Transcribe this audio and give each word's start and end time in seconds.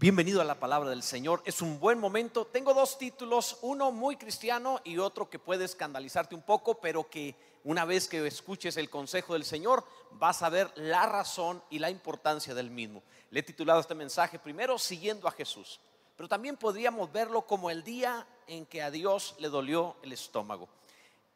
Bienvenido 0.00 0.40
a 0.40 0.44
la 0.44 0.58
palabra 0.58 0.88
del 0.88 1.02
Señor. 1.02 1.42
Es 1.44 1.60
un 1.60 1.78
buen 1.78 1.98
momento. 1.98 2.46
Tengo 2.46 2.72
dos 2.72 2.96
títulos, 2.96 3.58
uno 3.60 3.92
muy 3.92 4.16
cristiano 4.16 4.80
y 4.82 4.96
otro 4.96 5.28
que 5.28 5.38
puede 5.38 5.66
escandalizarte 5.66 6.34
un 6.34 6.40
poco, 6.40 6.80
pero 6.80 7.10
que 7.10 7.36
una 7.64 7.84
vez 7.84 8.08
que 8.08 8.26
escuches 8.26 8.78
el 8.78 8.88
consejo 8.88 9.34
del 9.34 9.44
Señor 9.44 9.84
vas 10.12 10.40
a 10.40 10.48
ver 10.48 10.72
la 10.76 11.04
razón 11.04 11.62
y 11.68 11.80
la 11.80 11.90
importancia 11.90 12.54
del 12.54 12.70
mismo. 12.70 13.02
Le 13.28 13.40
he 13.40 13.42
titulado 13.42 13.78
este 13.78 13.94
mensaje 13.94 14.38
primero, 14.38 14.78
siguiendo 14.78 15.28
a 15.28 15.32
Jesús. 15.32 15.80
Pero 16.16 16.30
también 16.30 16.56
podríamos 16.56 17.12
verlo 17.12 17.42
como 17.42 17.68
el 17.68 17.84
día 17.84 18.26
en 18.46 18.64
que 18.64 18.80
a 18.80 18.90
Dios 18.90 19.34
le 19.38 19.50
dolió 19.50 19.96
el 20.02 20.14
estómago. 20.14 20.66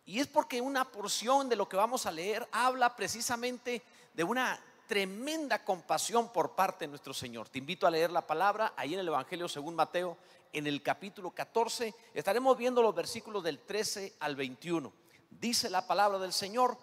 Y 0.07 0.21
es 0.21 0.27
porque 0.27 0.63
una 0.63 0.91
porción 0.91 1.51
de 1.51 1.57
lo 1.57 1.69
que 1.69 1.77
vamos 1.77 2.07
a 2.07 2.11
leer 2.11 2.49
habla 2.51 2.97
precisamente 2.97 3.83
de 4.15 4.25
una 4.25 4.59
tremenda 4.87 5.65
compasión 5.65 6.33
por 6.33 6.55
parte 6.55 6.85
de 6.85 6.89
nuestro 6.89 7.15
Señor. 7.15 7.49
Te 7.49 7.59
invito 7.59 7.87
a 7.87 7.91
leer 7.91 8.11
la 8.11 8.27
palabra 8.27 8.75
ahí 8.77 8.95
en 8.95 9.01
el 9.01 9.09
Evangelio 9.09 9.49
según 9.49 9.75
Mateo, 9.75 10.17
en 10.53 10.67
el 10.67 10.83
capítulo 10.83 11.31
14. 11.31 11.95
Estaremos 12.13 12.57
viendo 12.57 12.83
los 12.83 12.95
versículos 12.95 13.43
del 13.43 13.61
13 13.61 14.15
al 14.21 14.37
21. 14.37 14.93
Dice 15.31 15.71
la 15.71 15.87
palabra 15.87 16.19
del 16.19 16.33
Señor, 16.33 16.77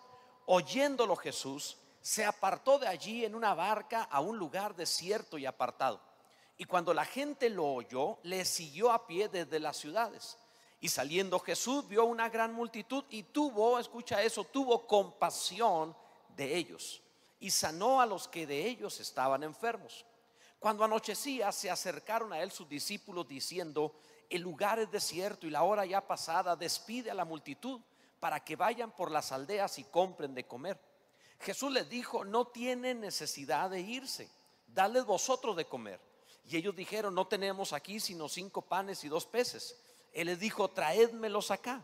oyéndolo 0.47 1.15
Jesús, 1.15 1.77
se 2.01 2.25
apartó 2.25 2.79
de 2.79 2.87
allí 2.87 3.23
en 3.23 3.35
una 3.35 3.53
barca 3.53 4.03
a 4.03 4.20
un 4.21 4.37
lugar 4.37 4.75
desierto 4.75 5.37
y 5.37 5.45
apartado. 5.45 6.01
Y 6.57 6.65
cuando 6.65 6.93
la 6.93 7.05
gente 7.05 7.49
lo 7.49 7.65
oyó, 7.65 8.17
le 8.23 8.45
siguió 8.45 8.91
a 8.91 9.07
pie 9.07 9.29
desde 9.29 9.59
las 9.59 9.77
ciudades. 9.77 10.37
Y 10.79 10.89
saliendo 10.89 11.39
Jesús 11.39 11.87
vio 11.87 12.05
una 12.05 12.29
gran 12.29 12.53
multitud 12.53 13.03
y 13.09 13.23
tuvo, 13.23 13.77
escucha 13.77 14.21
eso, 14.23 14.43
tuvo 14.43 14.87
compasión 14.87 15.95
de 16.35 16.55
ellos 16.55 17.01
y 17.41 17.49
sanó 17.49 17.99
a 17.99 18.05
los 18.05 18.27
que 18.27 18.47
de 18.47 18.67
ellos 18.67 18.99
estaban 19.01 19.43
enfermos. 19.43 20.05
Cuando 20.59 20.83
anochecía, 20.83 21.51
se 21.51 21.71
acercaron 21.71 22.31
a 22.31 22.41
él 22.41 22.51
sus 22.51 22.69
discípulos 22.69 23.27
diciendo, 23.27 23.95
el 24.29 24.43
lugar 24.43 24.79
es 24.79 24.91
desierto 24.91 25.48
y 25.48 25.49
la 25.49 25.63
hora 25.63 25.83
ya 25.85 26.07
pasada, 26.07 26.55
despide 26.55 27.09
a 27.09 27.15
la 27.15 27.25
multitud 27.25 27.81
para 28.20 28.43
que 28.43 28.55
vayan 28.55 28.91
por 28.91 29.09
las 29.09 29.31
aldeas 29.31 29.79
y 29.79 29.83
compren 29.85 30.35
de 30.35 30.45
comer. 30.45 30.79
Jesús 31.39 31.71
les 31.73 31.89
dijo, 31.89 32.23
no 32.23 32.45
tienen 32.45 33.01
necesidad 33.01 33.71
de 33.71 33.81
irse, 33.81 34.29
dadles 34.67 35.05
vosotros 35.05 35.55
de 35.55 35.65
comer. 35.65 35.99
Y 36.45 36.57
ellos 36.57 36.76
dijeron, 36.76 37.15
no 37.15 37.26
tenemos 37.26 37.73
aquí 37.73 37.99
sino 37.99 38.29
cinco 38.29 38.61
panes 38.61 39.03
y 39.03 39.09
dos 39.09 39.26
peces. 39.26 39.81
Él 40.13 40.27
les 40.27 40.39
dijo, 40.39 40.70
traédmelos 40.70 41.49
acá. 41.49 41.83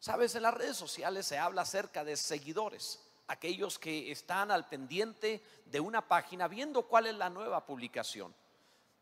Sabes, 0.00 0.34
en 0.34 0.42
las 0.42 0.54
redes 0.54 0.76
sociales 0.76 1.26
se 1.26 1.38
habla 1.38 1.62
acerca 1.62 2.04
de 2.04 2.16
seguidores 2.16 3.00
aquellos 3.28 3.78
que 3.78 4.10
están 4.10 4.50
al 4.50 4.66
pendiente 4.66 5.42
de 5.66 5.80
una 5.80 6.08
página 6.08 6.48
viendo 6.48 6.86
cuál 6.86 7.06
es 7.06 7.14
la 7.14 7.30
nueva 7.30 7.64
publicación. 7.64 8.34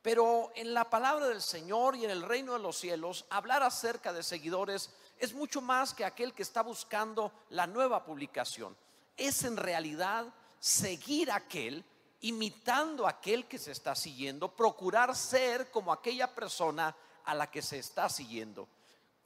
Pero 0.03 0.53
en 0.55 0.75
la 0.75 0.89
palabra 0.91 1.29
del 1.29 1.43
Señor 1.43 1.97
y 1.97 2.05
en 2.05 2.11
el 2.11 2.23
reino 2.23 2.53
de 2.53 2.59
los 2.59 2.77
cielos, 2.77 3.25
hablar 3.31 3.63
acerca 3.63 4.13
de 4.13 4.23
seguidores 4.23 4.91
es 5.19 5.33
mucho 5.33 5.61
más 5.61 5.95
que 5.95 6.05
aquel 6.05 6.33
que 6.35 6.43
está 6.43 6.63
buscando 6.63 7.33
la 7.51 7.67
nueva 7.67 8.05
publicación. 8.05 8.77
Es 9.17 9.45
en 9.45 9.57
realidad 9.57 10.27
seguir 10.59 11.31
aquel, 11.31 11.85
imitando 12.21 13.07
a 13.07 13.11
aquel 13.11 13.47
que 13.47 13.59
se 13.59 13.73
está 13.73 13.95
siguiendo, 13.95 14.55
procurar 14.55 15.17
ser 15.17 15.71
como 15.71 15.93
aquella 15.93 16.33
persona 16.35 16.95
a 17.25 17.35
la 17.35 17.51
que 17.51 17.63
se 17.63 17.79
está 17.79 18.09
siguiendo. 18.09 18.69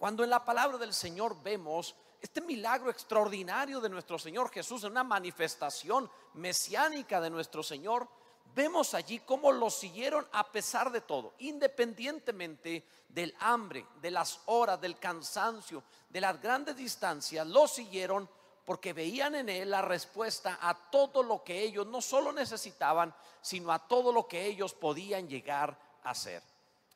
Cuando 0.00 0.24
en 0.24 0.30
la 0.30 0.42
palabra 0.42 0.78
del 0.78 0.94
Señor 0.94 1.42
vemos 1.42 1.94
este 2.22 2.40
milagro 2.40 2.90
extraordinario 2.90 3.82
de 3.82 3.90
nuestro 3.90 4.18
Señor 4.18 4.50
Jesús, 4.50 4.82
en 4.82 4.92
una 4.92 5.04
manifestación 5.04 6.10
mesiánica 6.32 7.20
de 7.20 7.28
nuestro 7.28 7.62
Señor, 7.62 8.08
vemos 8.54 8.94
allí 8.94 9.18
cómo 9.18 9.52
lo 9.52 9.68
siguieron 9.68 10.26
a 10.32 10.50
pesar 10.50 10.90
de 10.90 11.02
todo, 11.02 11.34
independientemente 11.40 12.86
del 13.10 13.36
hambre, 13.40 13.86
de 14.00 14.10
las 14.10 14.40
horas, 14.46 14.80
del 14.80 14.98
cansancio, 14.98 15.82
de 16.08 16.22
las 16.22 16.40
grandes 16.40 16.76
distancias, 16.76 17.46
lo 17.46 17.68
siguieron 17.68 18.26
porque 18.64 18.94
veían 18.94 19.34
en 19.34 19.50
él 19.50 19.68
la 19.68 19.82
respuesta 19.82 20.60
a 20.62 20.90
todo 20.90 21.22
lo 21.22 21.44
que 21.44 21.60
ellos 21.60 21.86
no 21.86 22.00
solo 22.00 22.32
necesitaban, 22.32 23.14
sino 23.42 23.70
a 23.70 23.86
todo 23.86 24.12
lo 24.12 24.26
que 24.26 24.46
ellos 24.46 24.72
podían 24.72 25.28
llegar 25.28 25.78
a 26.04 26.14
ser. 26.14 26.42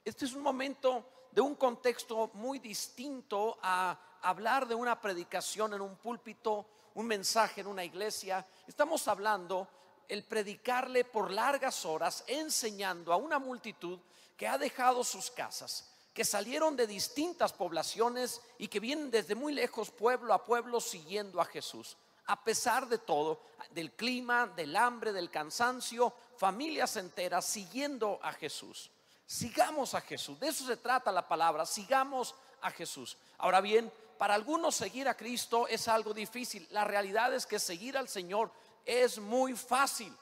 Este 0.02 0.24
es 0.24 0.32
un 0.32 0.42
momento 0.42 1.04
de 1.34 1.40
un 1.40 1.56
contexto 1.56 2.30
muy 2.34 2.60
distinto 2.60 3.58
a 3.60 3.98
hablar 4.22 4.68
de 4.68 4.76
una 4.76 5.00
predicación 5.00 5.74
en 5.74 5.80
un 5.80 5.96
púlpito, 5.96 6.64
un 6.94 7.06
mensaje 7.06 7.60
en 7.60 7.66
una 7.66 7.82
iglesia. 7.82 8.46
Estamos 8.68 9.08
hablando 9.08 9.68
el 10.08 10.22
predicarle 10.22 11.04
por 11.04 11.32
largas 11.32 11.84
horas, 11.84 12.22
enseñando 12.28 13.12
a 13.12 13.16
una 13.16 13.40
multitud 13.40 13.98
que 14.36 14.46
ha 14.46 14.58
dejado 14.58 15.02
sus 15.02 15.28
casas, 15.28 15.90
que 16.12 16.24
salieron 16.24 16.76
de 16.76 16.86
distintas 16.86 17.52
poblaciones 17.52 18.40
y 18.56 18.68
que 18.68 18.78
vienen 18.78 19.10
desde 19.10 19.34
muy 19.34 19.52
lejos, 19.52 19.90
pueblo 19.90 20.32
a 20.34 20.44
pueblo, 20.44 20.80
siguiendo 20.80 21.40
a 21.40 21.44
Jesús. 21.46 21.96
A 22.26 22.44
pesar 22.44 22.86
de 22.86 22.98
todo, 22.98 23.40
del 23.70 23.90
clima, 23.92 24.46
del 24.46 24.76
hambre, 24.76 25.12
del 25.12 25.32
cansancio, 25.32 26.14
familias 26.36 26.96
enteras 26.96 27.44
siguiendo 27.44 28.20
a 28.22 28.32
Jesús. 28.32 28.92
Sigamos 29.26 29.94
a 29.94 30.00
Jesús, 30.00 30.38
de 30.38 30.48
eso 30.48 30.66
se 30.66 30.76
trata 30.76 31.10
la 31.10 31.26
palabra, 31.26 31.64
sigamos 31.64 32.34
a 32.60 32.70
Jesús. 32.70 33.16
Ahora 33.38 33.60
bien, 33.60 33.90
para 34.18 34.34
algunos 34.34 34.74
seguir 34.74 35.08
a 35.08 35.16
Cristo 35.16 35.66
es 35.66 35.88
algo 35.88 36.14
difícil. 36.14 36.66
La 36.70 36.84
realidad 36.84 37.34
es 37.34 37.46
que 37.46 37.58
seguir 37.58 37.96
al 37.96 38.08
Señor 38.08 38.50
es 38.84 39.18
muy 39.18 39.54
fácil. 39.54 40.14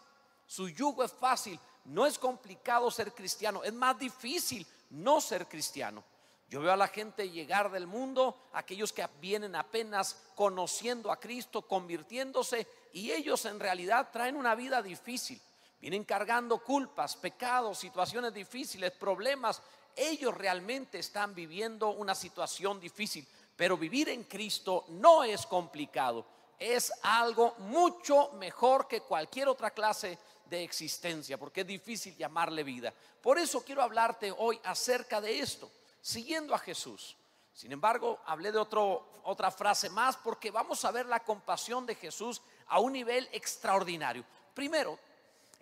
Su 0.46 0.68
yugo 0.68 1.04
es 1.04 1.12
fácil. 1.12 1.58
No 1.84 2.06
es 2.06 2.18
complicado 2.18 2.90
ser 2.90 3.12
cristiano. 3.12 3.62
Es 3.64 3.72
más 3.72 3.98
difícil 3.98 4.66
no 4.90 5.20
ser 5.20 5.46
cristiano. 5.46 6.02
Yo 6.48 6.60
veo 6.60 6.72
a 6.72 6.76
la 6.76 6.88
gente 6.88 7.30
llegar 7.30 7.70
del 7.70 7.86
mundo, 7.86 8.36
aquellos 8.52 8.92
que 8.92 9.08
vienen 9.20 9.56
apenas 9.56 10.22
conociendo 10.34 11.10
a 11.10 11.18
Cristo, 11.18 11.62
convirtiéndose, 11.62 12.68
y 12.92 13.10
ellos 13.10 13.46
en 13.46 13.58
realidad 13.58 14.10
traen 14.12 14.36
una 14.36 14.54
vida 14.54 14.82
difícil. 14.82 15.40
Vienen 15.82 16.04
cargando 16.04 16.58
culpas, 16.58 17.16
pecados, 17.16 17.76
situaciones 17.76 18.32
difíciles, 18.32 18.92
problemas. 18.92 19.60
Ellos 19.96 20.32
realmente 20.32 21.00
están 21.00 21.34
viviendo 21.34 21.88
una 21.90 22.14
situación 22.14 22.78
difícil. 22.78 23.26
Pero 23.56 23.76
vivir 23.76 24.08
en 24.08 24.22
Cristo 24.22 24.84
no 24.90 25.24
es 25.24 25.44
complicado, 25.44 26.24
es 26.56 26.92
algo 27.02 27.56
mucho 27.58 28.30
mejor 28.34 28.86
que 28.86 29.00
cualquier 29.00 29.48
otra 29.48 29.70
clase 29.70 30.16
de 30.46 30.62
existencia, 30.62 31.36
porque 31.36 31.62
es 31.62 31.66
difícil 31.66 32.16
llamarle 32.16 32.62
vida. 32.62 32.94
Por 33.20 33.38
eso 33.38 33.64
quiero 33.64 33.82
hablarte 33.82 34.32
hoy 34.38 34.60
acerca 34.62 35.20
de 35.20 35.40
esto, 35.40 35.68
siguiendo 36.00 36.54
a 36.54 36.58
Jesús. 36.58 37.16
Sin 37.52 37.72
embargo, 37.72 38.20
hablé 38.24 38.52
de 38.52 38.58
otro, 38.58 39.08
otra 39.24 39.50
frase 39.50 39.90
más 39.90 40.16
porque 40.16 40.52
vamos 40.52 40.84
a 40.84 40.92
ver 40.92 41.06
la 41.06 41.24
compasión 41.24 41.84
de 41.86 41.96
Jesús 41.96 42.40
a 42.68 42.78
un 42.78 42.92
nivel 42.92 43.28
extraordinario. 43.32 44.24
Primero, 44.54 44.98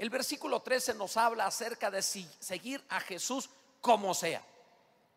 el 0.01 0.09
versículo 0.09 0.63
13 0.63 0.95
nos 0.95 1.19
habla 1.19 1.45
acerca 1.45 1.91
de 1.91 2.01
seguir 2.01 2.83
a 2.89 3.01
Jesús 3.01 3.51
como 3.83 4.15
sea, 4.15 4.43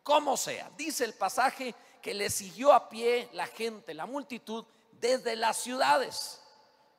como 0.02 0.36
sea. 0.36 0.70
Dice 0.76 1.06
el 1.06 1.14
pasaje 1.14 1.74
que 2.02 2.12
le 2.12 2.28
siguió 2.28 2.70
a 2.70 2.90
pie 2.90 3.30
la 3.32 3.46
gente, 3.46 3.94
la 3.94 4.04
multitud, 4.04 4.62
desde 4.92 5.36
las 5.36 5.56
ciudades. 5.56 6.38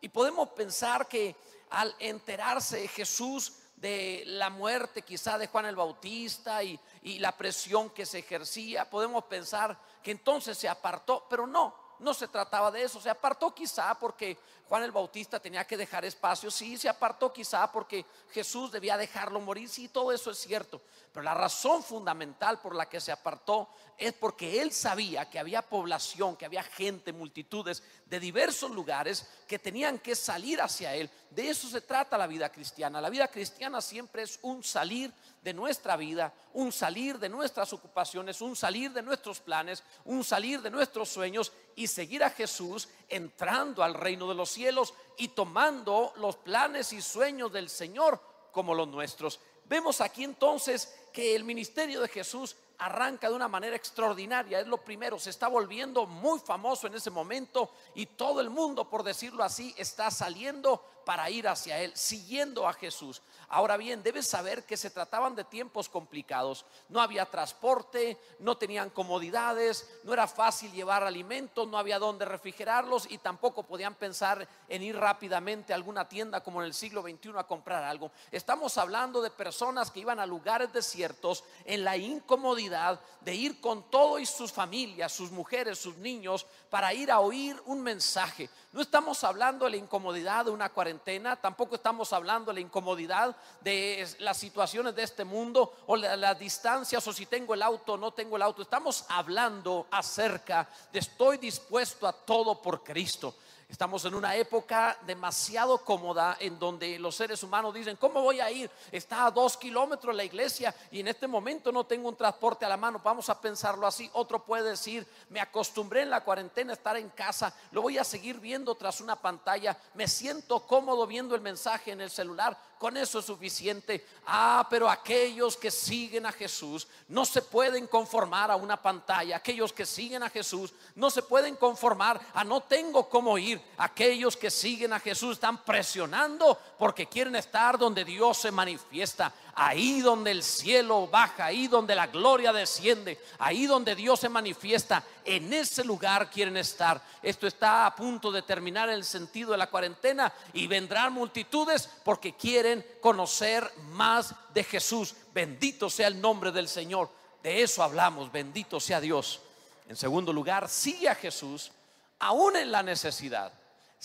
Y 0.02 0.10
podemos 0.10 0.50
pensar 0.50 1.08
que 1.08 1.36
al 1.70 1.96
enterarse 2.00 2.88
Jesús 2.88 3.54
de 3.76 4.24
la 4.26 4.50
muerte 4.50 5.04
quizá 5.04 5.38
de 5.38 5.46
Juan 5.46 5.68
el 5.68 5.76
Bautista 5.76 6.64
y, 6.64 6.80
y, 7.04 7.20
la 7.20 7.38
presión 7.38 7.92
que 7.92 8.08
se 8.08 8.18
ejercía, 8.18 8.90
podemos 8.90 9.26
pensar 9.26 9.80
que 10.02 10.10
entonces 10.10 10.58
se 10.58 10.68
apartó, 10.68 11.28
pero 11.30 11.46
no, 11.46 11.76
no 12.00 12.16
se 12.16 12.28
trataba 12.30 12.72
de 12.72 12.82
eso, 12.82 13.00
se 13.00 13.12
apartó 13.12 13.54
quizá 13.54 13.94
porque 13.94 14.40
Juan 14.68 14.84
el 14.84 14.92
Bautista 14.92 15.40
tenía 15.40 15.66
que 15.66 15.78
dejar 15.78 16.06
espacio, 16.06 16.50
sí, 16.50 16.78
se 16.78 16.90
apartó 16.90 17.32
quizá 17.32 17.72
porque 17.72 18.06
Jesús 18.32 18.72
debía 18.72 18.98
dejarlo 18.98 19.40
morir, 19.40 19.70
sí, 19.70 19.90
todo 19.90 20.12
eso 20.12 20.32
es 20.32 20.40
cierto, 20.40 20.82
pero 21.14 21.24
la 21.24 21.36
razón 21.36 21.84
fundamental 21.84 22.60
por 22.60 22.76
la 22.76 22.88
que 22.88 23.00
se 23.00 23.12
apartó 23.12 23.70
es 23.98 24.14
porque 24.14 24.62
él 24.62 24.72
sabía 24.72 25.30
que 25.30 25.40
había 25.40 25.62
población, 25.62 26.36
que 26.36 26.46
había 26.46 26.64
gente, 26.64 27.14
multitudes 27.14 27.82
de 28.06 28.20
diversos 28.20 28.72
lugares 28.72 29.26
que 29.48 29.58
tenían 29.58 30.00
que 30.00 30.16
salir 30.16 30.62
hacia 30.62 30.94
él. 30.94 31.10
De 31.30 31.50
eso 31.50 31.70
se 31.70 31.82
trata 31.82 32.18
la 32.18 32.28
vida 32.28 32.50
cristiana. 32.50 33.00
La 33.00 33.10
vida 33.10 33.28
cristiana 33.30 33.82
siempre 33.82 34.24
es 34.24 34.40
un 34.42 34.64
salir 34.64 35.14
de 35.42 35.54
nuestra 35.54 35.96
vida, 35.96 36.34
un 36.54 36.72
salir 36.72 37.20
de 37.20 37.30
nuestras 37.30 37.72
ocupaciones, 37.72 38.42
un 38.42 38.56
salir 38.56 38.92
de 38.92 39.02
nuestros 39.02 39.40
planes, 39.40 39.84
un 40.04 40.24
salir 40.24 40.62
de 40.62 40.72
nuestros 40.72 41.08
sueños 41.08 41.54
y 41.76 41.88
seguir 41.88 42.24
a 42.24 42.30
Jesús 42.30 42.90
entrando 43.10 43.84
al 43.84 43.94
reino 43.94 44.28
de 44.28 44.36
los 44.36 44.50
cielos 44.50 44.94
y 45.18 45.30
tomando 45.30 46.14
los 46.18 46.36
planes 46.38 46.94
y 46.94 47.02
sueños 47.02 47.52
del 47.52 47.70
Señor 47.70 48.20
como 48.52 48.74
los 48.74 48.88
nuestros. 48.88 49.40
Vemos 49.66 50.02
aquí 50.02 50.24
entonces 50.24 50.94
que 51.12 51.36
el 51.36 51.44
ministerio 51.44 52.02
de 52.02 52.08
Jesús 52.08 52.56
arranca 52.78 53.30
de 53.30 53.36
una 53.36 53.48
manera 53.48 53.76
extraordinaria. 53.76 54.60
Es 54.60 54.68
lo 54.68 54.78
primero, 54.78 55.18
se 55.20 55.30
está 55.30 55.48
volviendo 55.48 56.06
muy 56.06 56.40
famoso 56.40 56.88
en 56.88 56.96
ese 56.96 57.10
momento 57.10 57.72
y 57.94 58.06
todo 58.06 58.42
el 58.42 58.50
mundo, 58.50 58.90
por 58.90 59.04
decirlo 59.04 59.44
así, 59.44 59.74
está 59.78 60.12
saliendo 60.12 60.84
para 61.06 61.30
ir 61.30 61.48
hacia 61.48 61.80
Él, 61.80 61.96
siguiendo 61.96 62.68
a 62.68 62.74
Jesús. 62.74 63.22
Ahora 63.48 63.78
bien, 63.78 64.04
debes 64.04 64.28
saber 64.28 64.66
que 64.66 64.76
se 64.76 64.90
trataban 64.90 65.36
de 65.36 65.44
tiempos 65.44 65.88
complicados. 65.88 66.66
No 66.90 67.00
había 67.00 67.26
transporte, 67.26 68.18
no 68.40 68.58
tenían 68.58 68.90
comodidades, 68.90 69.88
no 70.04 70.14
era 70.14 70.28
fácil 70.28 70.72
llevar 70.72 71.04
alimentos, 71.04 71.68
no 71.68 71.78
había 71.78 72.00
dónde 72.00 72.26
refrigerarlos 72.26 73.10
y 73.10 73.20
tampoco 73.20 73.64
podían 73.64 73.94
pensar 73.96 74.48
en 74.68 74.82
ir 74.82 74.98
rápidamente 74.98 75.72
a 75.72 75.76
alguna 75.76 76.10
tienda 76.10 76.42
como 76.42 76.62
en 76.62 76.68
el 76.68 76.74
siglo 76.74 77.02
XXI 77.02 77.34
a 77.38 77.44
comprar 77.44 77.84
algo. 77.84 78.12
Estamos 78.32 78.78
hablando 78.78 79.22
de 79.22 79.30
personas 79.30 79.92
que 79.92 80.00
iban 80.00 80.20
a 80.20 80.26
lugares 80.26 80.74
desiertos 80.74 81.44
en 81.66 81.84
la 81.84 81.98
incomodidad 81.98 83.00
de 83.22 83.36
ir 83.36 83.62
con 83.62 83.90
todo 83.90 84.20
y 84.20 84.26
sus 84.26 84.52
familias, 84.52 85.12
sus 85.12 85.32
mujeres, 85.32 85.80
sus 85.80 85.98
niños, 85.98 86.46
para 86.70 86.94
ir 86.94 87.12
a 87.12 87.20
oír 87.20 87.62
un 87.66 87.82
mensaje. 87.82 88.50
No 88.72 88.82
estamos 88.82 89.24
hablando 89.24 89.66
de 89.66 89.72
la 89.72 89.78
incomodidad 89.78 90.46
de 90.46 90.52
una 90.52 90.70
cuarentena, 90.70 90.95
tampoco 91.42 91.76
estamos 91.76 92.14
hablando 92.14 92.52
de 92.52 92.56
la 92.56 92.60
incomodidad 92.62 93.36
de 93.62 94.08
las 94.20 94.38
situaciones 94.38 94.96
de 94.96 95.04
este 95.04 95.24
mundo 95.24 95.74
o 95.88 95.96
las 95.96 96.40
distancias 96.40 97.08
o 97.08 97.14
si 97.14 97.26
tengo 97.26 97.54
el 97.54 97.62
auto 97.62 97.94
o 97.94 97.98
no 97.98 98.12
tengo 98.12 98.36
el 98.36 98.42
auto. 98.42 98.62
Estamos 98.62 99.06
hablando 99.10 99.88
acerca 99.92 100.68
de 100.92 101.00
estoy 101.00 101.38
dispuesto 101.38 102.08
a 102.08 102.14
todo 102.14 102.62
por 102.62 102.84
Cristo. 102.84 103.36
Estamos 103.68 104.06
en 104.06 104.14
una 104.14 104.36
época 104.36 104.98
demasiado 105.08 105.80
cómoda 105.80 106.38
en 106.40 106.60
donde 106.60 107.00
los 107.00 107.16
seres 107.16 107.42
humanos 107.42 107.74
dicen, 107.74 107.98
¿cómo 107.98 108.22
voy 108.22 108.40
a 108.40 108.52
ir? 108.52 108.70
Está 108.92 109.26
a 109.26 109.32
dos 109.32 109.58
kilómetros 109.58 110.16
la 110.16 110.24
iglesia 110.24 110.74
y 110.92 111.00
en 111.00 111.08
este 111.08 111.28
momento 111.28 111.72
no 111.72 111.84
tengo 111.84 112.08
un 112.08 112.16
transporte 112.16 112.64
a 112.64 112.70
la 112.70 112.78
mano. 112.78 113.02
Vamos 113.04 113.28
a 113.30 113.42
pensarlo 113.42 113.88
así. 113.88 114.10
Otro 114.14 114.44
puede 114.44 114.70
decir, 114.70 115.06
me 115.30 115.42
acostumbré 115.42 116.04
en 116.04 116.12
la 116.12 116.24
cuarentena 116.24 116.74
a 116.74 116.76
estar 116.76 116.96
en 116.96 117.10
casa, 117.10 117.54
lo 117.72 117.82
voy 117.82 117.98
a 117.98 118.04
seguir 118.04 118.40
viendo 118.40 118.76
tras 118.76 119.02
una 119.02 119.16
pantalla, 119.16 119.78
me 119.96 120.08
siento 120.08 120.66
cómodo 120.68 121.08
viendo 121.08 121.34
el 121.36 121.42
mensaje 121.42 121.92
en 121.92 122.02
el 122.02 122.12
celular, 122.12 122.58
con 122.78 122.98
eso 122.98 123.20
es 123.20 123.26
suficiente. 123.26 124.06
Ah, 124.26 124.66
pero 124.70 124.90
aquellos 124.90 125.56
que 125.58 125.72
siguen 125.72 126.26
a 126.26 126.32
Jesús 126.32 126.88
no 127.08 127.26
se 127.26 127.42
pueden 127.42 127.88
conformar 127.88 128.52
a 128.52 128.56
una 128.56 128.82
pantalla. 128.82 129.38
Aquellos 129.38 129.72
que 129.72 129.86
siguen 129.86 130.24
a 130.24 130.30
Jesús 130.30 130.74
no 130.96 131.10
se 131.10 131.22
pueden 131.22 131.56
conformar 131.56 132.20
a 132.34 132.44
no 132.44 132.62
tengo 132.62 133.08
cómo 133.10 133.38
ir. 133.38 133.62
Aquellos 133.78 134.36
que 134.36 134.52
siguen 134.52 134.94
a 134.94 135.00
Jesús 135.00 135.34
están 135.34 135.64
presionando 135.64 136.58
porque 136.78 137.08
quieren 137.08 137.36
estar 137.36 137.78
donde 137.78 138.04
Dios 138.04 138.38
se 138.38 138.52
manifiesta 138.52 139.34
ahí 139.56 140.02
donde 140.02 140.32
el 140.32 140.44
cielo 140.44 141.08
baja, 141.08 141.46
ahí 141.46 141.68
donde 141.68 141.96
la 141.96 142.08
gloria 142.08 142.52
desciende, 142.52 143.20
ahí 143.40 143.66
donde 143.66 143.96
Dios 143.96 144.20
se 144.20 144.30
manifiesta, 144.30 145.04
en 145.24 145.52
ese 145.54 145.84
lugar 145.84 146.30
quieren 146.30 146.58
estar. 146.58 147.02
Esto 147.24 147.48
está 147.48 147.86
a 147.86 147.96
punto 147.96 148.32
de 148.32 148.42
terminar 148.42 148.90
el 148.90 149.04
sentido 149.06 149.54
de 149.54 149.58
la 149.58 149.70
cuarentena 149.70 150.32
y 150.54 150.68
vendrán 150.68 151.14
multitudes 151.14 151.90
porque 152.04 152.36
quieren 152.36 152.86
conocer 153.02 153.72
más 153.92 154.36
de 154.54 154.64
Jesús. 154.64 155.16
Bendito 155.34 155.90
sea 155.90 156.08
el 156.08 156.20
nombre 156.20 156.52
del 156.52 156.68
Señor. 156.68 157.10
De 157.42 157.64
eso 157.64 157.82
hablamos, 157.82 158.32
bendito 158.32 158.80
sea 158.80 159.00
Dios. 159.00 159.42
En 159.88 159.96
segundo 159.96 160.34
lugar, 160.34 160.68
sigue 160.68 161.08
a 161.08 161.16
Jesús 161.16 161.72
aún 162.20 162.56
en 162.56 162.72
la 162.72 162.84
necesidad 162.84 163.54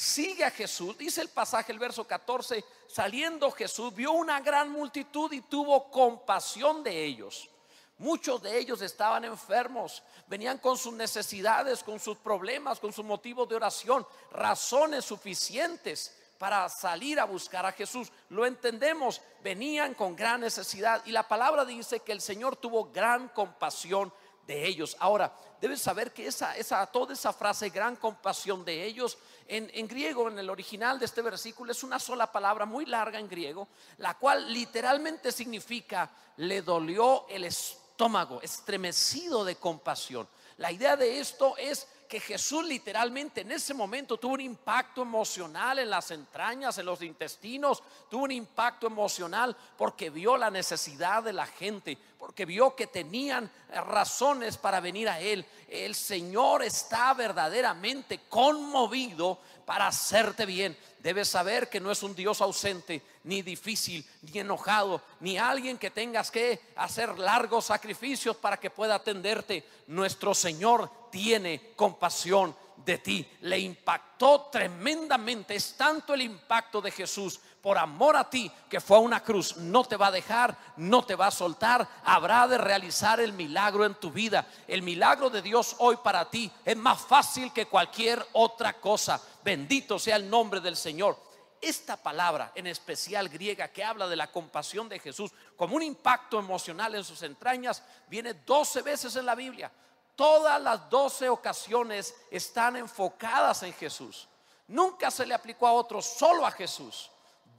sigue 0.00 0.46
a 0.46 0.50
Jesús. 0.50 0.96
Dice 0.96 1.20
el 1.20 1.28
pasaje, 1.28 1.72
el 1.72 1.78
verso 1.78 2.06
14, 2.06 2.64
saliendo 2.88 3.50
Jesús 3.50 3.94
vio 3.94 4.12
una 4.12 4.40
gran 4.40 4.70
multitud 4.70 5.30
y 5.30 5.42
tuvo 5.42 5.90
compasión 5.90 6.82
de 6.82 7.04
ellos. 7.04 7.50
Muchos 7.98 8.40
de 8.40 8.58
ellos 8.58 8.80
estaban 8.80 9.26
enfermos, 9.26 10.02
venían 10.26 10.56
con 10.56 10.78
sus 10.78 10.94
necesidades, 10.94 11.82
con 11.82 12.00
sus 12.00 12.16
problemas, 12.16 12.80
con 12.80 12.94
sus 12.94 13.04
motivos 13.04 13.46
de 13.46 13.56
oración, 13.56 14.06
razones 14.32 15.04
suficientes 15.04 16.16
para 16.38 16.66
salir 16.70 17.20
a 17.20 17.26
buscar 17.26 17.66
a 17.66 17.72
Jesús. 17.72 18.10
Lo 18.30 18.46
entendemos, 18.46 19.20
venían 19.42 19.92
con 19.92 20.16
gran 20.16 20.40
necesidad 20.40 21.02
y 21.04 21.12
la 21.12 21.28
palabra 21.28 21.66
dice 21.66 22.00
que 22.00 22.12
el 22.12 22.22
Señor 22.22 22.56
tuvo 22.56 22.90
gran 22.90 23.28
compasión 23.28 24.10
de 24.46 24.66
ellos. 24.66 24.96
Ahora, 24.98 25.32
debes 25.60 25.80
saber 25.80 26.12
que 26.12 26.26
esa, 26.26 26.56
esa, 26.56 26.84
toda 26.86 27.12
esa 27.12 27.32
frase, 27.32 27.68
gran 27.68 27.96
compasión 27.96 28.64
de 28.64 28.84
ellos, 28.84 29.18
en, 29.50 29.88
griego, 29.88 30.28
en 30.28 30.38
el 30.38 30.48
original 30.48 30.98
de 30.98 31.06
este 31.06 31.22
versículo, 31.22 31.72
es 31.72 31.82
una 31.82 31.98
sola 31.98 32.30
palabra 32.30 32.64
muy 32.64 32.86
larga 32.86 33.18
en 33.18 33.28
griego, 33.28 33.68
la 33.98 34.14
cual 34.14 34.52
literalmente 34.52 35.32
significa, 35.32 36.10
le 36.36 36.62
dolió 36.62 37.26
el 37.28 37.44
estómago, 37.44 38.40
estremecido 38.42 39.44
de 39.44 39.56
compasión. 39.56 40.28
La 40.58 40.70
idea 40.70 40.96
de 40.96 41.18
esto 41.18 41.56
es 41.56 41.88
que 42.08 42.20
Jesús 42.20 42.64
literalmente 42.64 43.40
en 43.42 43.52
ese 43.52 43.72
momento 43.72 44.18
tuvo 44.18 44.34
un 44.34 44.40
impacto 44.40 45.02
emocional 45.02 45.78
en 45.78 45.90
las 45.90 46.10
entrañas, 46.10 46.76
en 46.78 46.86
los 46.86 47.02
intestinos, 47.02 47.82
tuvo 48.08 48.24
un 48.24 48.32
impacto 48.32 48.86
emocional 48.86 49.56
porque 49.78 50.10
vio 50.10 50.36
la 50.36 50.50
necesidad 50.50 51.22
de 51.22 51.32
la 51.32 51.46
gente, 51.46 51.96
porque 52.20 52.44
vio 52.44 52.76
que 52.76 52.86
tenían 52.86 53.50
razones 53.86 54.58
para 54.58 54.78
venir 54.78 55.08
a 55.08 55.18
Él. 55.18 55.44
El 55.66 55.94
Señor 55.94 56.62
está 56.62 57.14
verdaderamente 57.14 58.20
conmovido 58.28 59.40
para 59.64 59.86
hacerte 59.86 60.44
bien. 60.44 60.76
Debes 60.98 61.28
saber 61.28 61.70
que 61.70 61.80
no 61.80 61.90
es 61.90 62.02
un 62.02 62.14
Dios 62.14 62.42
ausente, 62.42 63.02
ni 63.24 63.40
difícil, 63.40 64.06
ni 64.20 64.40
enojado, 64.40 65.00
ni 65.20 65.38
alguien 65.38 65.78
que 65.78 65.90
tengas 65.90 66.30
que 66.30 66.60
hacer 66.76 67.18
largos 67.18 67.64
sacrificios 67.64 68.36
para 68.36 68.58
que 68.58 68.68
pueda 68.68 68.96
atenderte. 68.96 69.66
Nuestro 69.86 70.34
Señor 70.34 71.08
tiene 71.10 71.72
compasión 71.74 72.54
de 72.84 72.98
ti. 72.98 73.26
Le 73.40 73.58
impactó 73.58 74.48
tremendamente. 74.52 75.54
Es 75.54 75.74
tanto 75.74 76.12
el 76.12 76.20
impacto 76.20 76.82
de 76.82 76.90
Jesús 76.90 77.40
por 77.62 77.78
amor 77.78 78.16
a 78.16 78.28
ti 78.28 78.50
que 78.68 78.80
fue 78.80 78.96
a 78.96 79.00
una 79.00 79.22
cruz. 79.22 79.56
No 79.56 79.84
te 79.84 79.96
va 79.96 80.08
a 80.08 80.12
dejar, 80.12 80.56
no 80.76 81.04
te 81.04 81.14
va 81.14 81.28
a 81.28 81.30
soltar. 81.30 81.86
Habrá 82.04 82.46
de 82.48 82.58
realizar 82.58 83.20
el 83.20 83.32
milagro 83.32 83.84
en 83.84 83.94
tu 83.94 84.10
vida. 84.10 84.46
El 84.66 84.82
milagro 84.82 85.30
de 85.30 85.42
Dios 85.42 85.76
hoy 85.78 85.96
para 85.96 86.28
ti 86.28 86.50
es 86.64 86.76
más 86.76 87.00
fácil 87.00 87.52
que 87.52 87.66
cualquier 87.66 88.24
otra 88.32 88.74
cosa. 88.74 89.20
Bendito 89.44 89.98
sea 89.98 90.16
el 90.16 90.28
nombre 90.28 90.60
del 90.60 90.76
Señor. 90.76 91.18
Esta 91.60 91.96
palabra 91.96 92.52
en 92.54 92.66
especial 92.66 93.28
griega 93.28 93.68
que 93.68 93.84
habla 93.84 94.08
de 94.08 94.16
la 94.16 94.32
compasión 94.32 94.88
de 94.88 94.98
Jesús 94.98 95.30
como 95.56 95.76
un 95.76 95.82
impacto 95.82 96.38
emocional 96.38 96.94
en 96.94 97.04
sus 97.04 97.22
entrañas 97.22 97.82
viene 98.08 98.32
12 98.32 98.80
veces 98.80 99.14
en 99.16 99.26
la 99.26 99.34
Biblia. 99.34 99.70
Todas 100.16 100.60
las 100.60 100.88
doce 100.88 101.28
ocasiones 101.28 102.14
están 102.30 102.76
enfocadas 102.76 103.62
en 103.62 103.74
Jesús. 103.74 104.26
Nunca 104.68 105.10
se 105.10 105.26
le 105.26 105.34
aplicó 105.34 105.66
a 105.66 105.72
otro, 105.72 106.00
solo 106.00 106.46
a 106.46 106.50
Jesús. 106.50 107.10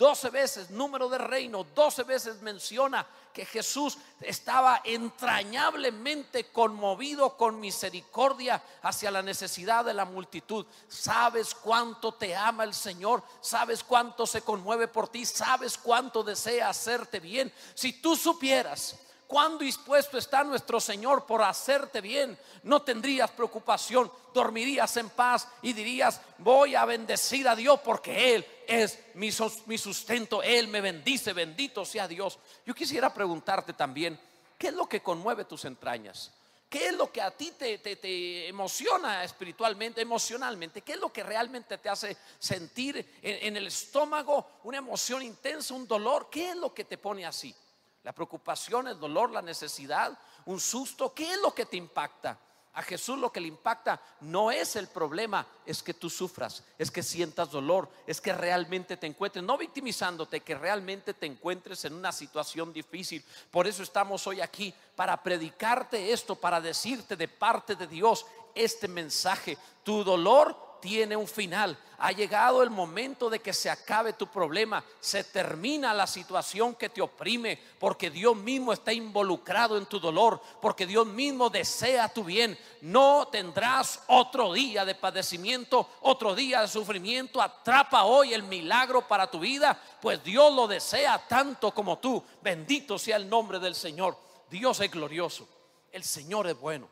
Doce 0.01 0.31
veces, 0.31 0.72
número 0.72 1.08
de 1.10 1.20
reino, 1.20 1.63
doce 1.75 2.01
veces 2.01 2.41
menciona 2.41 3.05
que 3.31 3.46
Jesús 3.46 4.00
estaba 4.20 4.81
entrañablemente 4.84 6.46
conmovido 6.46 7.38
con 7.38 7.60
misericordia 7.60 8.63
hacia 8.81 9.12
la 9.12 9.22
necesidad 9.22 9.86
de 9.86 9.93
la 9.93 10.05
multitud. 10.05 10.65
Sabes 10.88 11.53
cuánto 11.53 12.15
te 12.15 12.36
ama 12.36 12.63
el 12.63 12.74
Señor, 12.74 13.22
sabes 13.41 13.84
cuánto 13.84 14.25
se 14.25 14.41
conmueve 14.41 14.88
por 14.88 15.08
ti, 15.08 15.24
sabes 15.24 15.77
cuánto 15.77 16.24
desea 16.24 16.70
hacerte 16.70 17.20
bien. 17.20 17.53
Si 17.75 18.01
tú 18.01 18.15
supieras 18.15 18.98
cuán 19.31 19.57
dispuesto 19.57 20.17
está 20.17 20.43
nuestro 20.43 20.81
Señor 20.81 21.25
por 21.25 21.41
hacerte 21.41 22.01
bien, 22.01 22.38
no 22.63 22.81
tendrías 22.81 23.31
preocupación, 23.31 24.11
dormirías 24.33 24.97
en 24.97 25.09
paz 25.09 25.47
y 25.61 25.71
dirías, 25.71 26.19
voy 26.39 26.75
a 26.75 26.83
bendecir 26.83 27.47
a 27.47 27.55
Dios 27.55 27.79
porque 27.79 28.35
Él 28.35 28.45
es 28.67 29.00
mi, 29.13 29.31
sustento, 29.31 30.43
Él 30.43 30.67
me 30.67 30.81
bendice, 30.81 31.31
bendito 31.31 31.85
sea 31.85 32.09
Dios. 32.09 32.39
Yo 32.65 32.75
quisiera 32.75 33.13
preguntarte 33.13 33.71
también, 33.71 34.19
¿qué 34.57 34.67
es 34.67 34.73
lo 34.73 34.85
que 34.85 35.01
conmueve 35.01 35.45
tus 35.45 35.63
entrañas? 35.63 36.33
¿Qué 36.69 36.88
es 36.88 36.93
lo 36.93 37.09
que 37.09 37.21
a 37.21 37.31
ti 37.31 37.53
te, 37.57 38.50
emociona 38.50 39.23
espiritualmente, 39.23 40.01
emocionalmente? 40.01 40.81
¿Qué 40.81 40.91
es 40.91 41.00
lo 41.00 41.13
que 41.13 41.23
realmente 41.23 41.77
te 41.77 41.88
hace 41.88 42.17
sentir 42.38 42.97
en, 43.21 43.47
en 43.47 43.55
el 43.55 43.67
estómago 43.67 44.59
una 44.65 44.79
emoción 44.79 45.21
intensa, 45.21 45.73
un 45.73 45.88
dolor? 45.88 46.27
¿Qué 46.29 46.50
es 46.50 46.55
lo 46.57 46.73
que 46.73 46.83
te 46.83 46.97
pone 46.97 47.25
así? 47.25 47.55
La 48.03 48.13
preocupación, 48.13 48.88
el 48.88 49.00
dolor, 49.00 49.31
la 49.31 49.41
necesidad, 49.41 50.17
un 50.46 50.60
susto, 50.60 51.13
¿qué 51.13 51.34
es 51.34 51.41
lo 51.41 51.53
que 51.53 51.65
te 51.65 51.77
impacta? 51.77 52.38
A 52.74 52.81
Jesús 52.84 53.17
lo 53.17 53.31
que 53.31 53.41
le 53.41 53.50
impacta 53.50 54.01
no 54.22 54.50
es 54.50 54.77
el 54.77 54.88
problema, 54.88 55.46
es 55.65 55.84
que 55.84 55.93
tú 55.93 56.10
sufras, 56.10 56.63
es 56.77 56.89
que 56.89 57.03
sientas 57.03 57.51
dolor, 57.51 57.89
es 58.08 58.22
que 58.22 58.31
realmente 58.31 58.96
te 58.96 59.08
encuentres, 59.08 59.43
no 59.43 59.58
victimizándote, 59.58 60.39
que 60.39 60.55
realmente 60.55 61.13
te 61.13 61.25
encuentres 61.25 61.84
en 61.84 61.93
una 61.93 62.13
situación 62.13 62.72
difícil. 62.72 63.25
Por 63.51 63.67
eso 63.67 63.84
estamos 63.84 64.25
hoy 64.25 64.39
aquí, 64.39 64.74
para 64.96 65.22
predicarte 65.22 66.13
esto, 66.13 66.36
para 66.36 66.62
decirte 66.62 67.17
de 67.17 67.27
parte 67.27 67.75
de 67.75 67.88
Dios 67.88 68.25
este 68.55 68.88
mensaje. 68.88 69.58
Tu 69.84 70.05
dolor 70.05 70.71
tiene 70.81 71.15
un 71.15 71.27
final. 71.27 71.77
Ha 72.00 72.11
llegado 72.11 72.63
el 72.63 72.71
momento 72.71 73.29
de 73.29 73.39
que 73.39 73.53
se 73.53 73.69
acabe 73.69 74.13
tu 74.13 74.25
problema, 74.25 74.83
se 75.00 75.23
termina 75.23 75.93
la 75.93 76.07
situación 76.07 76.73
que 76.73 76.89
te 76.89 77.00
oprime, 77.00 77.59
porque 77.79 78.09
Dios 78.09 78.35
mismo 78.35 78.73
está 78.73 78.91
involucrado 78.91 79.77
en 79.77 79.85
tu 79.85 80.00
dolor, 80.00 80.41
porque 80.59 80.88
Dios 80.88 81.05
mismo 81.05 81.50
desea 81.51 82.09
tu 82.09 82.23
bien. 82.23 82.57
No 82.81 83.27
tendrás 83.31 84.03
otro 84.07 84.51
día 84.51 84.83
de 84.83 84.95
padecimiento, 84.95 85.88
otro 86.01 86.33
día 86.33 86.61
de 86.61 86.67
sufrimiento. 86.67 87.39
Atrapa 87.39 88.03
hoy 88.03 88.33
el 88.33 88.43
milagro 88.43 89.07
para 89.07 89.29
tu 89.29 89.39
vida, 89.39 89.79
pues 90.01 90.23
Dios 90.23 90.51
lo 90.53 90.67
desea 90.67 91.19
tanto 91.27 91.71
como 91.71 92.00
tú. 92.00 92.23
Bendito 92.41 92.97
sea 92.97 93.17
el 93.17 93.29
nombre 93.29 93.59
del 93.59 93.75
Señor. 93.75 94.17
Dios 94.50 94.79
es 94.79 94.89
glorioso, 94.89 95.47
el 95.91 96.03
Señor 96.03 96.47
es 96.47 96.59
bueno. 96.59 96.88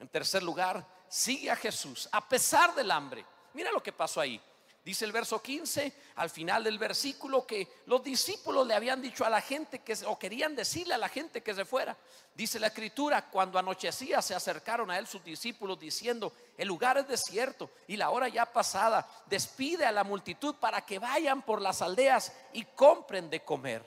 En 0.00 0.08
tercer 0.08 0.42
lugar, 0.42 0.95
sigue 1.08 1.50
a 1.50 1.56
Jesús 1.56 2.08
a 2.12 2.26
pesar 2.28 2.74
del 2.74 2.90
hambre. 2.90 3.24
Mira 3.54 3.72
lo 3.72 3.82
que 3.82 3.92
pasó 3.92 4.20
ahí. 4.20 4.40
Dice 4.86 5.04
el 5.04 5.10
verso 5.10 5.42
15, 5.42 5.92
al 6.14 6.30
final 6.30 6.62
del 6.62 6.78
versículo, 6.78 7.44
que 7.44 7.80
los 7.86 8.04
discípulos 8.04 8.64
le 8.64 8.72
habían 8.72 9.02
dicho 9.02 9.24
a 9.24 9.28
la 9.28 9.40
gente 9.40 9.80
que, 9.80 9.96
o 10.06 10.16
querían 10.16 10.54
decirle 10.54 10.94
a 10.94 10.98
la 10.98 11.08
gente 11.08 11.42
que 11.42 11.54
se 11.54 11.64
fuera. 11.64 11.96
Dice 12.32 12.60
la 12.60 12.68
escritura, 12.68 13.28
cuando 13.28 13.58
anochecía 13.58 14.22
se 14.22 14.36
acercaron 14.36 14.88
a 14.92 14.98
él 14.98 15.08
sus 15.08 15.24
discípulos 15.24 15.80
diciendo, 15.80 16.32
el 16.56 16.68
lugar 16.68 16.98
es 16.98 17.08
desierto 17.08 17.68
y 17.88 17.96
la 17.96 18.10
hora 18.10 18.28
ya 18.28 18.46
pasada, 18.46 19.08
despide 19.26 19.84
a 19.84 19.90
la 19.90 20.04
multitud 20.04 20.54
para 20.54 20.86
que 20.86 21.00
vayan 21.00 21.42
por 21.42 21.60
las 21.60 21.82
aldeas 21.82 22.32
y 22.52 22.62
compren 22.62 23.28
de 23.28 23.42
comer. 23.42 23.84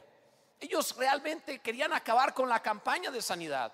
Ellos 0.60 0.98
realmente 0.98 1.60
querían 1.60 1.94
acabar 1.94 2.34
con 2.34 2.50
la 2.50 2.62
campaña 2.62 3.10
de 3.10 3.22
sanidad. 3.22 3.72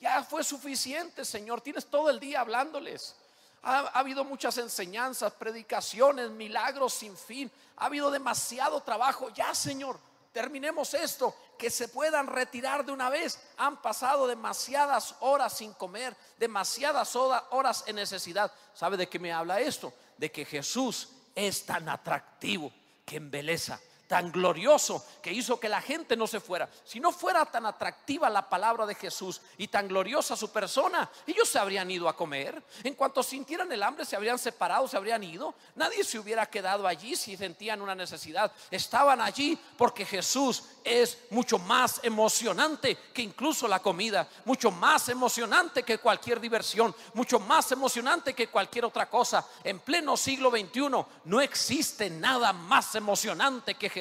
Ya 0.00 0.22
fue 0.22 0.44
suficiente, 0.44 1.24
Señor. 1.24 1.60
Tienes 1.60 1.86
todo 1.86 2.10
el 2.10 2.20
día 2.20 2.40
hablándoles. 2.40 3.14
Ha, 3.62 3.78
habido 3.98 4.24
muchas 4.24 4.58
enseñanzas, 4.58 5.32
predicaciones, 5.32 6.30
milagros 6.30 6.94
sin 6.94 7.16
fin. 7.16 7.50
Ha 7.76 7.86
habido 7.86 8.10
demasiado 8.10 8.80
trabajo. 8.82 9.30
Ya, 9.30 9.54
Señor, 9.54 9.98
terminemos 10.32 10.94
esto. 10.94 11.34
Que 11.58 11.70
se 11.70 11.88
puedan 11.88 12.26
retirar 12.26 12.84
de 12.84 12.92
una 12.92 13.08
vez. 13.08 13.40
Han 13.56 13.80
pasado 13.80 14.26
demasiadas 14.26 15.14
horas 15.20 15.56
sin 15.56 15.72
comer, 15.72 16.14
demasiadas 16.38 17.16
horas 17.16 17.84
en 17.86 17.96
necesidad. 17.96 18.52
¿Sabe 18.74 18.98
de 18.98 19.08
qué 19.08 19.18
me 19.18 19.32
habla 19.32 19.60
esto? 19.60 19.92
De 20.18 20.30
que 20.30 20.44
Jesús 20.44 21.08
es 21.34 21.64
tan 21.64 21.88
atractivo 21.88 22.70
que 23.06 23.16
embeleza 23.16 23.80
tan 24.06 24.30
glorioso 24.30 25.04
que 25.20 25.32
hizo 25.32 25.58
que 25.58 25.68
la 25.68 25.80
gente 25.80 26.16
no 26.16 26.26
se 26.26 26.40
fuera. 26.40 26.68
Si 26.84 27.00
no 27.00 27.12
fuera 27.12 27.44
tan 27.44 27.66
atractiva 27.66 28.30
la 28.30 28.48
palabra 28.48 28.86
de 28.86 28.94
Jesús 28.94 29.40
y 29.58 29.68
tan 29.68 29.88
gloriosa 29.88 30.36
su 30.36 30.50
persona, 30.50 31.10
ellos 31.26 31.48
se 31.48 31.58
habrían 31.58 31.90
ido 31.90 32.08
a 32.08 32.16
comer. 32.16 32.62
En 32.84 32.94
cuanto 32.94 33.22
sintieran 33.22 33.70
el 33.72 33.82
hambre, 33.82 34.04
se 34.04 34.16
habrían 34.16 34.38
separado, 34.38 34.86
se 34.86 34.96
habrían 34.96 35.22
ido. 35.22 35.54
Nadie 35.74 36.04
se 36.04 36.18
hubiera 36.18 36.46
quedado 36.46 36.86
allí 36.86 37.16
si 37.16 37.36
sentían 37.36 37.82
una 37.82 37.94
necesidad. 37.94 38.52
Estaban 38.70 39.20
allí 39.20 39.58
porque 39.76 40.04
Jesús 40.04 40.64
es 40.84 41.18
mucho 41.30 41.58
más 41.58 42.00
emocionante 42.04 42.96
que 43.12 43.22
incluso 43.22 43.66
la 43.66 43.80
comida, 43.80 44.28
mucho 44.44 44.70
más 44.70 45.08
emocionante 45.08 45.82
que 45.82 45.98
cualquier 45.98 46.40
diversión, 46.40 46.94
mucho 47.14 47.40
más 47.40 47.72
emocionante 47.72 48.34
que 48.34 48.48
cualquier 48.48 48.84
otra 48.84 49.10
cosa. 49.10 49.44
En 49.64 49.80
pleno 49.80 50.16
siglo 50.16 50.50
XXI 50.50 50.88
no 51.24 51.40
existe 51.40 52.08
nada 52.08 52.52
más 52.52 52.94
emocionante 52.94 53.74
que 53.74 53.90
Jesús. 53.90 53.95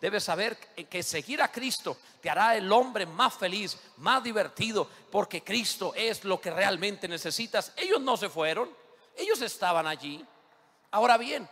Debes 0.00 0.24
saber 0.24 0.56
que 0.56 1.02
seguir 1.02 1.40
a 1.42 1.52
Cristo 1.52 1.96
te 2.20 2.30
hará 2.30 2.56
el 2.56 2.70
hombre 2.72 3.06
más 3.06 3.34
feliz, 3.34 3.78
más 3.98 4.22
divertido, 4.22 4.88
porque 5.10 5.42
Cristo 5.42 5.92
es 5.94 6.24
lo 6.24 6.40
que 6.40 6.50
realmente 6.50 7.06
necesitas. 7.06 7.72
Ellos 7.76 8.00
no 8.00 8.16
se 8.16 8.28
fueron, 8.28 8.70
ellos 9.16 9.40
estaban 9.42 9.86
allí. 9.86 10.24
Ahora 10.90 11.16
bien, 11.16 11.48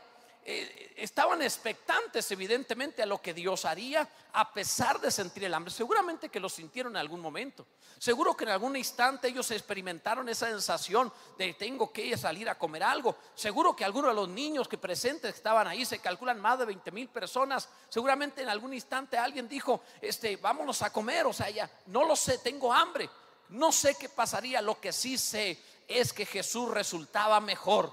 eh, 0.51 0.95
estaban 0.97 1.43
expectantes 1.43 2.31
evidentemente 2.31 3.03
a 3.03 3.07
lo 3.07 3.21
que 3.21 3.35
Dios 3.35 3.67
haría 3.67 4.09
a 4.33 4.51
pesar 4.51 4.99
de 4.99 5.11
sentir 5.11 5.45
el 5.45 5.53
hambre. 5.53 5.71
Seguramente 5.71 6.31
que 6.31 6.41
lo 6.41 6.49
sintieron 6.49 6.95
en 6.95 6.97
algún 6.97 7.21
momento. 7.21 7.67
Seguro 7.99 8.35
que 8.35 8.45
en 8.45 8.51
algún 8.53 8.75
instante 8.75 9.29
ellos 9.29 9.51
experimentaron 9.51 10.27
esa 10.27 10.47
sensación 10.47 11.13
de 11.37 11.53
tengo 11.53 11.93
que 11.93 12.17
salir 12.17 12.49
a 12.49 12.57
comer 12.57 12.83
algo. 12.83 13.15
Seguro 13.35 13.77
que 13.77 13.85
algunos 13.85 14.13
de 14.13 14.15
los 14.15 14.29
niños 14.31 14.67
que 14.69 14.79
presentes 14.79 15.35
estaban 15.35 15.67
ahí, 15.67 15.85
se 15.85 15.99
calculan 15.99 16.41
más 16.41 16.59
de 16.61 16.65
20 16.65 16.93
mil 16.93 17.09
personas. 17.11 17.69
Seguramente 17.91 18.41
en 18.41 18.49
algún 18.49 18.73
instante 18.73 19.19
alguien 19.19 19.51
dijo, 19.51 19.83
este, 20.01 20.39
vámonos 20.39 20.81
a 20.81 20.91
comer. 20.91 21.27
O 21.27 21.33
sea, 21.35 21.51
ya 21.51 21.71
no 21.89 22.07
lo 22.07 22.17
sé, 22.17 22.39
tengo 22.39 22.73
hambre. 22.73 23.11
No 23.51 23.71
sé 23.71 23.97
qué 23.97 24.09
pasaría. 24.09 24.63
Lo 24.63 24.81
que 24.81 24.95
sí 24.95 25.19
sé 25.19 25.63
es 25.87 26.11
que 26.15 26.25
Jesús 26.25 26.71
resultaba 26.71 27.39
mejor. 27.39 27.93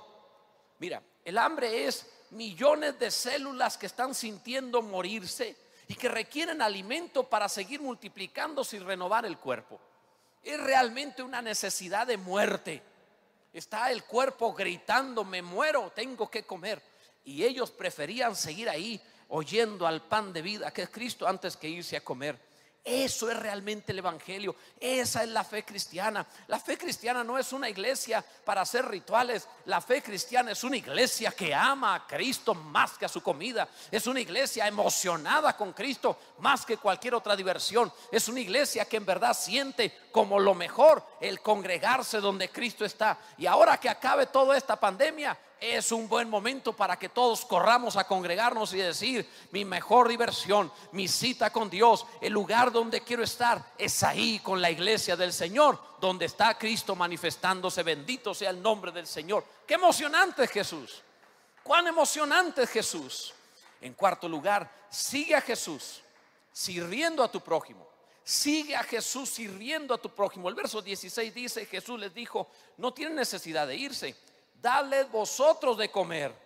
Mira, 0.79 1.03
el 1.25 1.37
hambre 1.37 1.85
es 1.85 2.14
millones 2.35 2.99
de 2.99 3.09
células 3.09 3.77
que 3.77 3.85
están 3.85 4.13
sintiendo 4.13 4.81
morirse 4.81 5.55
y 5.87 5.95
que 5.95 6.09
requieren 6.09 6.61
alimento 6.61 7.23
para 7.23 7.47
seguir 7.47 7.81
multiplicándose 7.81 8.77
y 8.77 8.79
renovar 8.79 9.25
el 9.25 9.37
cuerpo. 9.37 9.79
Es 10.43 10.59
realmente 10.59 11.23
una 11.23 11.41
necesidad 11.41 12.05
de 12.07 12.17
muerte. 12.17 12.81
Está 13.53 13.89
el 13.91 14.03
cuerpo 14.03 14.53
gritando, 14.53 15.23
me 15.23 15.41
muero, 15.41 15.91
tengo 15.95 16.29
que 16.29 16.43
comer. 16.43 16.81
Y 17.23 17.43
ellos 17.43 17.71
preferían 17.71 18.35
seguir 18.35 18.69
ahí 18.69 19.01
oyendo 19.29 19.87
al 19.87 20.01
pan 20.03 20.33
de 20.33 20.41
vida, 20.41 20.71
que 20.71 20.83
es 20.83 20.89
Cristo, 20.89 21.27
antes 21.27 21.57
que 21.57 21.69
irse 21.69 21.97
a 21.97 22.01
comer. 22.01 22.37
Eso 22.85 23.31
es 23.31 23.37
realmente 23.37 23.91
el 23.91 23.97
Evangelio. 23.97 24.55
Esa 24.79 25.23
es 25.23 25.29
la 25.29 25.43
fe 25.43 25.65
cristiana. 25.65 26.23
La 26.45 26.59
fe 26.59 26.77
cristiana 26.77 27.23
no 27.23 27.35
es 27.39 27.51
una 27.51 27.67
iglesia 27.67 28.23
para 28.43 28.61
hacer 28.61 28.87
rituales. 28.87 29.47
La 29.65 29.81
fe 29.81 30.03
cristiana 30.03 30.51
es 30.51 30.63
una 30.63 30.77
iglesia 30.77 31.31
que 31.31 31.51
ama 31.51 31.95
a 31.95 32.05
Cristo 32.05 32.53
más 32.53 32.95
que 32.95 33.05
a 33.05 33.09
su 33.09 33.23
comida. 33.23 33.67
Es 33.89 34.05
una 34.05 34.21
iglesia 34.21 34.67
emocionada 34.67 35.57
con 35.57 35.73
Cristo 35.73 36.15
más 36.37 36.63
que 36.63 36.77
cualquier 36.77 37.15
otra 37.15 37.35
diversión. 37.35 37.91
Es 38.11 38.27
una 38.27 38.41
iglesia 38.41 38.85
que 38.85 38.97
en 38.97 39.05
verdad 39.07 39.35
siente 39.35 39.91
como 40.11 40.39
lo 40.39 40.53
mejor 40.53 41.03
el 41.19 41.41
congregarse 41.41 42.19
donde 42.19 42.49
Cristo 42.49 42.85
está. 42.85 43.17
Y 43.39 43.47
ahora 43.47 43.79
que 43.79 43.89
acabe 43.89 44.27
toda 44.27 44.55
esta 44.55 44.75
pandemia, 44.79 45.35
es 45.73 45.91
un 45.91 46.07
buen 46.07 46.29
momento 46.29 46.73
para 46.73 46.97
que 46.97 47.09
todos 47.09 47.45
corramos 47.45 47.97
a 47.97 48.05
congregarnos 48.05 48.73
y 48.73 48.77
decir, 48.77 49.27
mi 49.51 49.65
mejor 49.65 50.07
diversión, 50.07 50.71
mi 50.91 51.07
cita 51.07 51.51
con 51.51 51.69
Dios, 51.69 52.05
el 52.21 52.33
lugar 52.33 52.71
donde 52.71 53.01
quiero 53.01 53.23
estar, 53.23 53.73
es 53.77 54.03
ahí 54.03 54.39
con 54.39 54.61
la 54.61 54.69
iglesia 54.69 55.15
del 55.15 55.33
Señor, 55.33 55.79
donde 55.99 56.25
está 56.25 56.57
Cristo 56.57 56.95
manifestándose. 56.95 57.83
Bendito 57.83 58.33
sea 58.33 58.51
el 58.51 58.61
nombre 58.61 58.91
del 58.91 59.07
Señor. 59.07 59.43
Qué 59.65 59.73
emocionante 59.73 60.43
es 60.43 60.51
Jesús. 60.51 61.01
Cuán 61.63 61.87
emocionante 61.87 62.63
es 62.63 62.69
Jesús. 62.69 63.33
En 63.81 63.93
cuarto 63.93 64.29
lugar, 64.29 64.71
sigue 64.89 65.35
a 65.35 65.41
Jesús 65.41 66.01
sirviendo 66.51 67.23
a 67.23 67.31
tu 67.31 67.41
prójimo. 67.41 67.87
Sigue 68.23 68.75
a 68.75 68.83
Jesús 68.83 69.29
sirviendo 69.29 69.93
a 69.93 69.97
tu 69.97 70.09
prójimo. 70.09 70.49
El 70.49 70.55
verso 70.55 70.81
16 70.81 71.33
dice, 71.33 71.65
Jesús 71.65 71.99
les 71.99 72.13
dijo, 72.13 72.49
no 72.77 72.93
tienen 72.93 73.15
necesidad 73.15 73.67
de 73.67 73.75
irse 73.75 74.15
dale 74.61 75.03
vosotros 75.05 75.77
de 75.77 75.89
comer. 75.89 76.45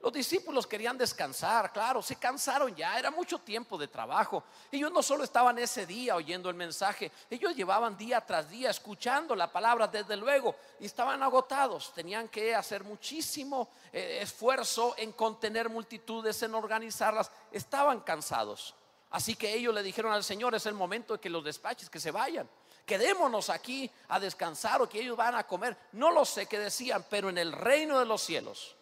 Los 0.00 0.12
discípulos 0.12 0.64
querían 0.64 0.96
descansar, 0.96 1.72
claro, 1.72 2.00
se 2.00 2.14
cansaron 2.14 2.74
ya, 2.74 2.96
era 2.96 3.10
mucho 3.10 3.40
tiempo 3.40 3.76
de 3.76 3.88
trabajo. 3.88 4.44
Ellos 4.70 4.92
no 4.92 5.02
solo 5.02 5.24
estaban 5.24 5.58
ese 5.58 5.86
día 5.86 6.14
oyendo 6.14 6.48
el 6.48 6.54
mensaje, 6.54 7.10
ellos 7.28 7.56
llevaban 7.56 7.96
día 7.96 8.20
tras 8.20 8.48
día 8.48 8.70
escuchando 8.70 9.34
la 9.34 9.50
palabra, 9.50 9.88
desde 9.88 10.16
luego, 10.16 10.54
y 10.78 10.86
estaban 10.86 11.20
agotados. 11.20 11.92
Tenían 11.92 12.28
que 12.28 12.54
hacer 12.54 12.84
muchísimo 12.84 13.70
eh, 13.92 14.20
esfuerzo 14.22 14.94
en 14.96 15.10
contener 15.10 15.68
multitudes, 15.68 16.40
en 16.44 16.54
organizarlas. 16.54 17.32
Estaban 17.50 18.00
cansados. 18.00 18.76
Así 19.10 19.34
que 19.34 19.52
ellos 19.52 19.74
le 19.74 19.82
dijeron 19.82 20.12
al 20.12 20.22
Señor, 20.22 20.54
es 20.54 20.66
el 20.66 20.74
momento 20.74 21.14
de 21.14 21.20
que 21.20 21.30
los 21.30 21.42
despaches, 21.42 21.90
que 21.90 21.98
se 21.98 22.12
vayan 22.12 22.48
quedémonos 22.88 23.50
aquí 23.50 23.88
a 24.08 24.18
descansar 24.18 24.80
o 24.80 24.88
que 24.88 25.00
ellos 25.00 25.16
van 25.16 25.34
a 25.36 25.46
comer. 25.46 25.76
No 25.92 26.10
lo 26.10 26.24
sé 26.24 26.46
qué 26.46 26.58
decían, 26.58 27.04
pero 27.10 27.28
en 27.28 27.36
el 27.36 27.52
reino 27.52 27.98
de 27.98 28.06
los 28.06 28.22
cielos, 28.22 28.74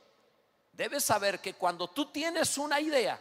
debes 0.73 1.05
saber 1.05 1.41
que 1.41 1.55
cuando 1.55 1.89
tú 1.89 2.07
tienes 2.07 2.57
una 2.57 2.81
idea, 2.81 3.21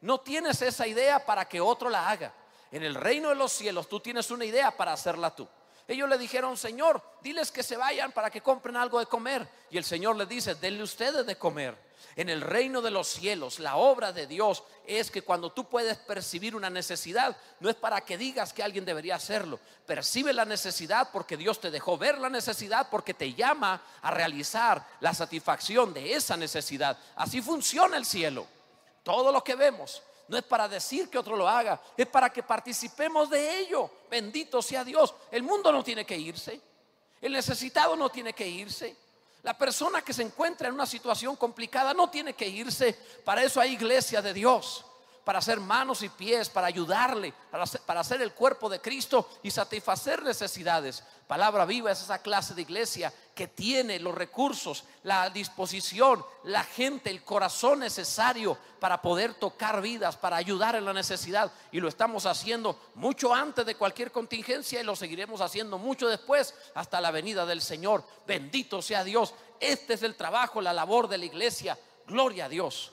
no 0.00 0.20
tienes 0.20 0.62
esa 0.62 0.86
idea 0.86 1.26
para 1.26 1.46
que 1.46 1.60
otro 1.60 1.90
la 1.90 2.08
haga. 2.08 2.32
En 2.70 2.84
el 2.84 2.94
reino 2.94 3.30
de 3.30 3.34
los 3.34 3.52
cielos 3.52 3.88
tú 3.88 3.98
tienes 3.98 4.30
una 4.30 4.44
idea 4.44 4.70
para 4.76 4.92
hacerla 4.92 5.34
tú. 5.34 5.48
Ellos 5.86 6.08
le 6.08 6.16
dijeron, 6.16 6.56
Señor, 6.56 7.02
diles 7.20 7.50
que 7.50 7.62
se 7.62 7.76
vayan 7.76 8.12
para 8.12 8.30
que 8.30 8.40
compren 8.40 8.76
algo 8.76 9.00
de 9.00 9.06
comer. 9.06 9.46
Y 9.68 9.76
el 9.76 9.84
Señor 9.84 10.16
le 10.16 10.26
dice, 10.26 10.54
denle 10.54 10.82
ustedes 10.82 11.26
de 11.26 11.36
comer. 11.36 11.76
En 12.16 12.28
el 12.28 12.40
reino 12.40 12.80
de 12.80 12.90
los 12.90 13.08
cielos, 13.08 13.58
la 13.58 13.76
obra 13.76 14.12
de 14.12 14.26
Dios 14.26 14.62
es 14.86 15.10
que 15.10 15.22
cuando 15.22 15.52
tú 15.52 15.68
puedes 15.68 15.96
percibir 15.98 16.54
una 16.54 16.70
necesidad, 16.70 17.36
no 17.60 17.68
es 17.68 17.74
para 17.76 18.00
que 18.02 18.18
digas 18.18 18.52
que 18.52 18.62
alguien 18.62 18.84
debería 18.84 19.16
hacerlo. 19.16 19.58
Percibe 19.86 20.32
la 20.32 20.44
necesidad 20.44 21.10
porque 21.12 21.36
Dios 21.36 21.60
te 21.60 21.70
dejó 21.70 21.98
ver 21.98 22.18
la 22.18 22.30
necesidad, 22.30 22.88
porque 22.90 23.14
te 23.14 23.34
llama 23.34 23.82
a 24.02 24.10
realizar 24.10 24.86
la 25.00 25.14
satisfacción 25.14 25.92
de 25.92 26.14
esa 26.14 26.36
necesidad. 26.36 26.98
Así 27.16 27.42
funciona 27.42 27.96
el 27.96 28.04
cielo. 28.04 28.46
Todo 29.02 29.32
lo 29.32 29.42
que 29.42 29.54
vemos 29.54 30.02
no 30.28 30.36
es 30.36 30.44
para 30.44 30.68
decir 30.68 31.08
que 31.10 31.18
otro 31.18 31.36
lo 31.36 31.48
haga, 31.48 31.80
es 31.96 32.06
para 32.06 32.30
que 32.30 32.42
participemos 32.42 33.28
de 33.28 33.60
ello. 33.60 33.90
Bendito 34.10 34.62
sea 34.62 34.84
Dios. 34.84 35.14
El 35.30 35.42
mundo 35.42 35.70
no 35.70 35.84
tiene 35.84 36.04
que 36.06 36.16
irse. 36.16 36.60
El 37.20 37.32
necesitado 37.32 37.96
no 37.96 38.08
tiene 38.10 38.32
que 38.32 38.46
irse. 38.46 38.96
La 39.44 39.56
persona 39.56 40.00
que 40.02 40.14
se 40.14 40.22
encuentra 40.22 40.68
en 40.68 40.74
una 40.74 40.86
situación 40.86 41.36
complicada 41.36 41.92
no 41.92 42.08
tiene 42.08 42.32
que 42.32 42.48
irse. 42.48 42.98
Para 43.24 43.42
eso 43.42 43.60
hay 43.60 43.74
iglesia 43.74 44.20
de 44.22 44.32
Dios 44.32 44.84
para 45.22 45.38
hacer 45.38 45.60
manos 45.60 46.02
y 46.02 46.08
pies, 46.08 46.48
para 46.48 46.66
ayudarle, 46.66 47.32
para 47.50 48.00
hacer, 48.00 48.22
el 48.22 48.32
cuerpo 48.32 48.68
de 48.68 48.80
Cristo 48.80 49.28
y 49.42 49.50
satisfacer 49.50 50.22
necesidades. 50.22 51.02
Palabra 51.26 51.64
viva 51.64 51.90
es 51.90 52.02
esa 52.02 52.20
clase 52.20 52.54
de 52.54 52.62
iglesia 52.62 53.12
que 53.34 53.48
tiene 53.48 53.98
los 53.98 54.14
recursos, 54.14 54.84
la 55.04 55.30
disposición, 55.30 56.24
la 56.44 56.62
gente, 56.62 57.08
el 57.08 57.24
corazón 57.24 57.80
necesario 57.80 58.58
para 58.78 59.00
poder 59.00 59.32
tocar 59.32 59.80
vidas, 59.80 60.16
para 60.16 60.36
ayudar 60.36 60.76
en 60.76 60.84
la 60.84 60.92
necesidad. 60.92 61.50
Y 61.72 61.80
lo 61.80 61.88
estamos 61.88 62.26
haciendo 62.26 62.78
mucho 62.94 63.32
antes 63.32 63.64
de 63.64 63.74
cualquier 63.74 64.12
contingencia 64.12 64.80
y 64.80 64.84
lo 64.84 64.94
seguiremos 64.94 65.40
haciendo 65.40 65.78
mucho 65.78 66.08
después 66.08 66.54
hasta 66.74 67.00
la 67.00 67.10
venida 67.10 67.46
del 67.46 67.62
Señor. 67.62 68.04
Bendito 68.26 68.82
sea 68.82 69.02
Dios. 69.02 69.32
Este 69.60 69.94
es 69.94 70.02
el 70.02 70.16
trabajo, 70.16 70.60
la 70.60 70.74
labor 70.74 71.08
de 71.08 71.16
la 71.16 71.24
iglesia. 71.24 71.78
Gloria 72.06 72.44
a 72.44 72.48
Dios. 72.50 72.92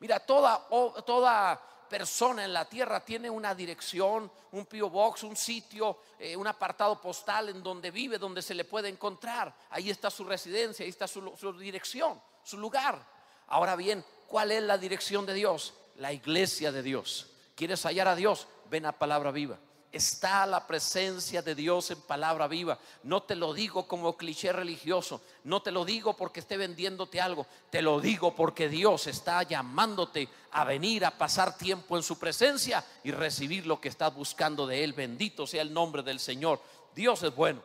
Mira, 0.00 0.18
toda, 0.18 0.66
toda 1.06 1.60
persona 1.90 2.44
en 2.44 2.54
la 2.54 2.64
tierra 2.64 3.04
tiene 3.04 3.28
una 3.28 3.54
dirección, 3.54 4.32
un 4.52 4.64
Pio 4.64 4.88
Box, 4.88 5.24
un 5.24 5.36
sitio, 5.36 5.98
eh, 6.18 6.34
un 6.34 6.46
apartado 6.46 6.98
postal 6.98 7.50
en 7.50 7.62
donde 7.62 7.90
vive, 7.90 8.16
donde 8.16 8.40
se 8.40 8.54
le 8.54 8.64
puede 8.64 8.88
encontrar. 8.88 9.54
Ahí 9.68 9.90
está 9.90 10.08
su 10.08 10.24
residencia, 10.24 10.84
ahí 10.84 10.88
está 10.88 11.06
su 11.06 11.52
dirección, 11.58 12.18
su 12.42 12.56
lugar. 12.56 13.04
Ahora 13.48 13.76
bien, 13.76 14.02
¿cuál 14.26 14.52
es 14.52 14.62
la 14.62 14.78
dirección 14.78 15.26
de 15.26 15.34
Dios? 15.34 15.74
La 15.96 16.12
iglesia 16.12 16.72
de 16.72 16.82
Dios. 16.82 17.26
¿Quieres 17.54 17.84
hallar 17.84 18.08
a 18.08 18.16
Dios? 18.16 18.46
Ven 18.70 18.86
a 18.86 18.92
palabra 18.92 19.32
viva 19.32 19.58
está 19.92 20.46
la 20.46 20.66
presencia 20.66 21.42
de 21.42 21.54
Dios 21.54 21.90
en 21.90 22.00
palabra 22.02 22.46
viva. 22.46 22.78
No 23.02 23.22
te 23.22 23.34
lo 23.34 23.52
digo 23.52 23.88
como 23.88 24.16
cliché 24.16 24.52
religioso, 24.52 25.20
no 25.44 25.62
te 25.62 25.70
lo 25.70 25.84
digo 25.84 26.16
porque 26.16 26.40
esté 26.40 26.56
vendiéndote 26.56 27.20
algo, 27.20 27.46
te 27.70 27.82
lo 27.82 28.00
digo 28.00 28.34
porque 28.34 28.68
Dios 28.68 29.06
está 29.06 29.42
llamándote 29.42 30.28
a 30.52 30.64
venir 30.64 31.04
a 31.04 31.16
pasar 31.16 31.56
tiempo 31.56 31.96
en 31.96 32.02
su 32.02 32.18
presencia 32.18 32.84
y 33.02 33.10
recibir 33.10 33.66
lo 33.66 33.80
que 33.80 33.88
estás 33.88 34.14
buscando 34.14 34.66
de 34.66 34.84
Él. 34.84 34.92
Bendito 34.92 35.46
sea 35.46 35.62
el 35.62 35.72
nombre 35.72 36.02
del 36.02 36.20
Señor. 36.20 36.60
Dios 36.94 37.22
es 37.22 37.34
bueno. 37.34 37.62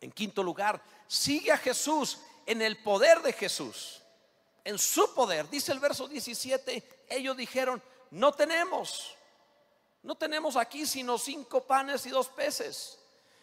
En 0.00 0.10
quinto 0.10 0.42
lugar, 0.42 0.82
sigue 1.06 1.52
a 1.52 1.56
Jesús 1.56 2.18
en 2.44 2.60
el 2.60 2.76
poder 2.78 3.22
de 3.22 3.32
Jesús, 3.32 4.02
en 4.64 4.78
su 4.78 5.14
poder. 5.14 5.48
Dice 5.48 5.72
el 5.72 5.78
verso 5.78 6.08
17, 6.08 7.06
ellos 7.08 7.36
dijeron, 7.36 7.82
no 8.10 8.32
tenemos. 8.32 9.16
No 10.02 10.16
tenemos 10.16 10.56
aquí 10.56 10.86
sino 10.86 11.18
cinco 11.18 11.62
panes 11.62 12.04
y 12.06 12.10
dos 12.10 12.28
peces. 12.28 12.98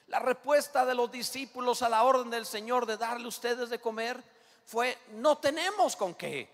La 0.07 0.19
respuesta 0.19 0.85
de 0.85 0.95
los 0.95 1.11
discípulos 1.11 1.81
a 1.81 1.89
la 1.89 2.03
orden 2.03 2.29
del 2.29 2.45
Señor 2.45 2.85
de 2.85 2.97
darle 2.97 3.27
ustedes 3.27 3.69
de 3.69 3.79
comer 3.79 4.21
fue, 4.65 4.97
no 5.13 5.37
tenemos 5.37 5.95
con 5.95 6.15
qué, 6.15 6.49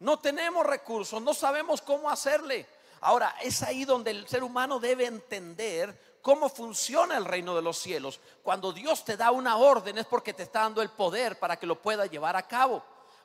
no 0.00 0.18
tenemos 0.18 0.64
recursos, 0.64 1.20
no 1.22 1.34
sabemos 1.34 1.80
cómo 1.82 2.10
hacerle. 2.10 2.66
Ahora, 3.00 3.34
es 3.42 3.62
ahí 3.62 3.84
donde 3.84 4.10
el 4.12 4.28
ser 4.28 4.44
humano 4.44 4.78
debe 4.78 5.06
entender 5.06 6.18
cómo 6.22 6.48
funciona 6.48 7.16
el 7.16 7.24
reino 7.24 7.56
de 7.56 7.62
los 7.62 7.78
cielos. 7.78 8.20
Cuando 8.42 8.72
Dios 8.72 9.04
te 9.04 9.16
da 9.16 9.32
una 9.32 9.56
orden 9.56 9.98
es 9.98 10.06
porque 10.06 10.32
te 10.32 10.44
está 10.44 10.60
dando 10.60 10.82
el 10.82 10.90
poder 10.90 11.38
para 11.38 11.58
que 11.58 11.66
lo 11.66 11.80
pueda 11.80 12.06
llevar 12.06 12.36
a 12.36 12.46
cabo. 12.46 12.82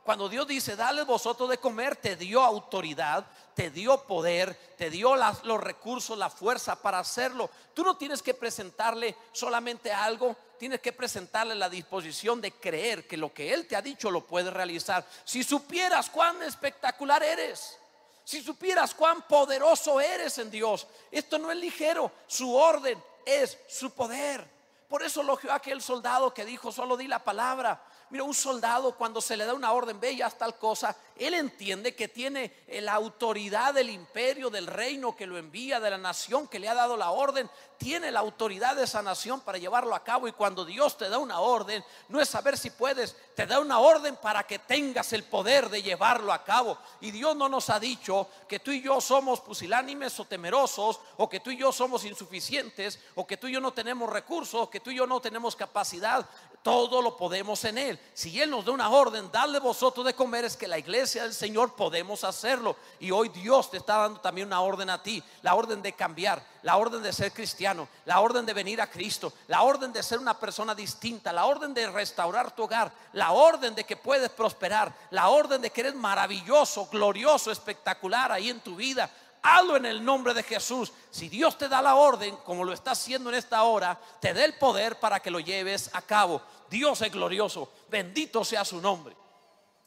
Cuando 0.07 0.29
Dios 0.29 0.47
dice, 0.47 0.77
dale 0.77 1.03
vosotros 1.03 1.49
de 1.49 1.57
comer, 1.57 1.97
te 1.97 2.15
dio 2.15 2.41
autoridad, 2.41 3.27
te 3.53 3.69
dio 3.69 4.03
poder, 4.03 4.57
te 4.77 4.89
dio 4.89 5.17
los 5.17 5.59
recursos, 5.59 6.17
la 6.17 6.29
fuerza 6.29 6.81
para 6.81 6.99
hacerlo. 6.99 7.49
Tú 7.73 7.83
no 7.83 7.97
tienes 7.97 8.21
que 8.21 8.33
presentarle 8.33 9.17
solamente 9.33 9.91
algo, 9.91 10.33
tienes 10.57 10.79
que 10.79 10.93
presentarle 10.93 11.55
la 11.55 11.67
disposición 11.67 12.39
de 12.39 12.53
creer 12.53 13.05
que 13.05 13.17
lo 13.17 13.33
que 13.33 13.53
Él 13.53 13.67
te 13.67 13.75
ha 13.75 13.81
dicho 13.81 14.09
lo 14.09 14.25
puede 14.25 14.49
realizar. 14.49 15.05
Si 15.25 15.43
supieras 15.43 16.09
cuán 16.09 16.41
espectacular 16.41 17.21
eres, 17.21 17.77
si 18.23 18.41
supieras 18.41 18.95
cuán 18.95 19.23
poderoso 19.23 19.99
eres 19.99 20.37
en 20.37 20.49
Dios, 20.49 20.87
esto 21.11 21.37
no 21.37 21.51
es 21.51 21.57
ligero, 21.57 22.13
su 22.27 22.55
orden 22.55 22.97
es 23.25 23.57
su 23.67 23.91
poder. 23.91 24.47
Por 24.87 25.03
eso 25.03 25.19
elogió 25.19 25.51
aquel 25.51 25.81
soldado 25.81 26.33
que 26.33 26.45
dijo, 26.45 26.71
solo 26.71 26.95
di 26.95 27.09
la 27.09 27.21
palabra 27.21 27.83
Mira, 28.09 28.23
un 28.23 28.33
soldado 28.33 28.93
cuando 28.93 29.19
se 29.21 29.35
le 29.35 29.45
da 29.45 29.53
una 29.53 29.71
orden, 29.71 29.99
ve 29.99 30.15
ya 30.15 30.29
tal 30.29 30.57
cosa, 30.57 30.95
él 31.19 31.33
entiende 31.33 31.95
que 31.95 32.07
tiene 32.07 32.51
la 32.67 32.93
autoridad 32.93 33.73
del 33.73 33.89
imperio, 33.89 34.49
del 34.49 34.67
reino 34.67 35.15
que 35.15 35.27
lo 35.27 35.37
envía, 35.37 35.79
de 35.79 35.89
la 35.89 35.97
nación 35.97 36.47
que 36.47 36.59
le 36.59 36.69
ha 36.69 36.73
dado 36.73 36.97
la 36.97 37.11
orden, 37.11 37.49
tiene 37.77 38.11
la 38.11 38.19
autoridad 38.19 38.75
de 38.75 38.83
esa 38.83 39.01
nación 39.01 39.41
para 39.41 39.57
llevarlo 39.57 39.93
a 39.93 40.03
cabo. 40.03 40.27
Y 40.27 40.31
cuando 40.31 40.65
Dios 40.65 40.97
te 40.97 41.09
da 41.09 41.17
una 41.17 41.39
orden, 41.39 41.83
no 42.09 42.19
es 42.19 42.29
saber 42.29 42.57
si 42.57 42.71
puedes, 42.71 43.15
te 43.35 43.45
da 43.45 43.59
una 43.59 43.79
orden 43.79 44.15
para 44.15 44.43
que 44.43 44.59
tengas 44.59 45.13
el 45.13 45.23
poder 45.23 45.69
de 45.69 45.83
llevarlo 45.83 46.33
a 46.33 46.43
cabo. 46.43 46.77
Y 47.01 47.11
Dios 47.11 47.35
no 47.35 47.47
nos 47.49 47.69
ha 47.69 47.79
dicho 47.79 48.27
que 48.47 48.59
tú 48.59 48.71
y 48.71 48.81
yo 48.81 48.99
somos 48.99 49.41
pusilánimes 49.41 50.19
o 50.19 50.25
temerosos, 50.25 50.99
o 51.17 51.29
que 51.29 51.39
tú 51.39 51.51
y 51.51 51.57
yo 51.57 51.71
somos 51.71 52.03
insuficientes, 52.05 52.99
o 53.15 53.25
que 53.25 53.37
tú 53.37 53.47
y 53.47 53.53
yo 53.53 53.61
no 53.61 53.73
tenemos 53.73 54.09
recursos, 54.09 54.61
o 54.61 54.69
que 54.69 54.79
tú 54.79 54.91
y 54.91 54.95
yo 54.95 55.07
no 55.07 55.19
tenemos 55.19 55.55
capacidad 55.55 56.27
todo 56.67 57.01
lo 57.01 57.15
podemos 57.15 57.63
en 57.63 57.77
Él. 57.77 57.99
Si 58.13 58.41
Él 58.41 58.49
nos 58.49 58.65
da 58.65 58.73
una 58.73 58.89
orden, 58.89 59.31
dale 59.31 59.57
vosotros 59.59 60.05
de 60.05 60.13
comer, 60.13 60.43
es 60.43 60.57
que 60.57 60.67
la 60.67 60.77
iglesia 60.77 61.06
del 61.15 61.33
Señor 61.33 61.75
podemos 61.75 62.23
hacerlo. 62.23 62.75
Y 62.99 63.11
hoy 63.11 63.29
Dios 63.29 63.71
te 63.71 63.77
está 63.77 63.97
dando 63.97 64.19
también 64.19 64.47
una 64.47 64.61
orden 64.61 64.89
a 64.89 65.01
ti, 65.01 65.23
la 65.41 65.55
orden 65.55 65.81
de 65.81 65.93
cambiar, 65.93 66.43
la 66.63 66.77
orden 66.77 67.01
de 67.01 67.13
ser 67.13 67.31
cristiano, 67.31 67.87
la 68.05 68.19
orden 68.19 68.45
de 68.45 68.53
venir 68.53 68.81
a 68.81 68.89
Cristo, 68.89 69.33
la 69.47 69.63
orden 69.63 69.91
de 69.93 70.03
ser 70.03 70.19
una 70.19 70.39
persona 70.39 70.75
distinta, 70.75 71.33
la 71.33 71.45
orden 71.45 71.73
de 71.73 71.89
restaurar 71.89 72.55
tu 72.55 72.63
hogar, 72.63 72.91
la 73.13 73.31
orden 73.31 73.73
de 73.73 73.85
que 73.85 73.97
puedes 73.97 74.29
prosperar, 74.29 74.93
la 75.11 75.29
orden 75.29 75.61
de 75.61 75.69
que 75.69 75.81
eres 75.81 75.95
maravilloso, 75.95 76.87
glorioso, 76.87 77.51
espectacular 77.51 78.31
ahí 78.31 78.49
en 78.49 78.59
tu 78.59 78.75
vida 78.75 79.09
hazlo 79.41 79.77
en 79.77 79.85
el 79.85 80.03
nombre 80.03 80.33
de 80.33 80.43
Jesús. 80.43 80.91
Si 81.09 81.29
Dios 81.29 81.57
te 81.57 81.69
da 81.69 81.81
la 81.81 81.95
orden, 81.95 82.35
como 82.37 82.63
lo 82.63 82.73
está 82.73 82.91
haciendo 82.91 83.29
en 83.29 83.35
esta 83.35 83.63
hora, 83.63 83.99
te 84.19 84.33
dé 84.33 84.45
el 84.45 84.57
poder 84.57 84.99
para 84.99 85.19
que 85.19 85.31
lo 85.31 85.39
lleves 85.39 85.89
a 85.93 86.01
cabo. 86.01 86.41
Dios 86.69 87.01
es 87.01 87.11
glorioso, 87.11 87.71
bendito 87.89 88.43
sea 88.43 88.65
su 88.65 88.81
nombre. 88.81 89.15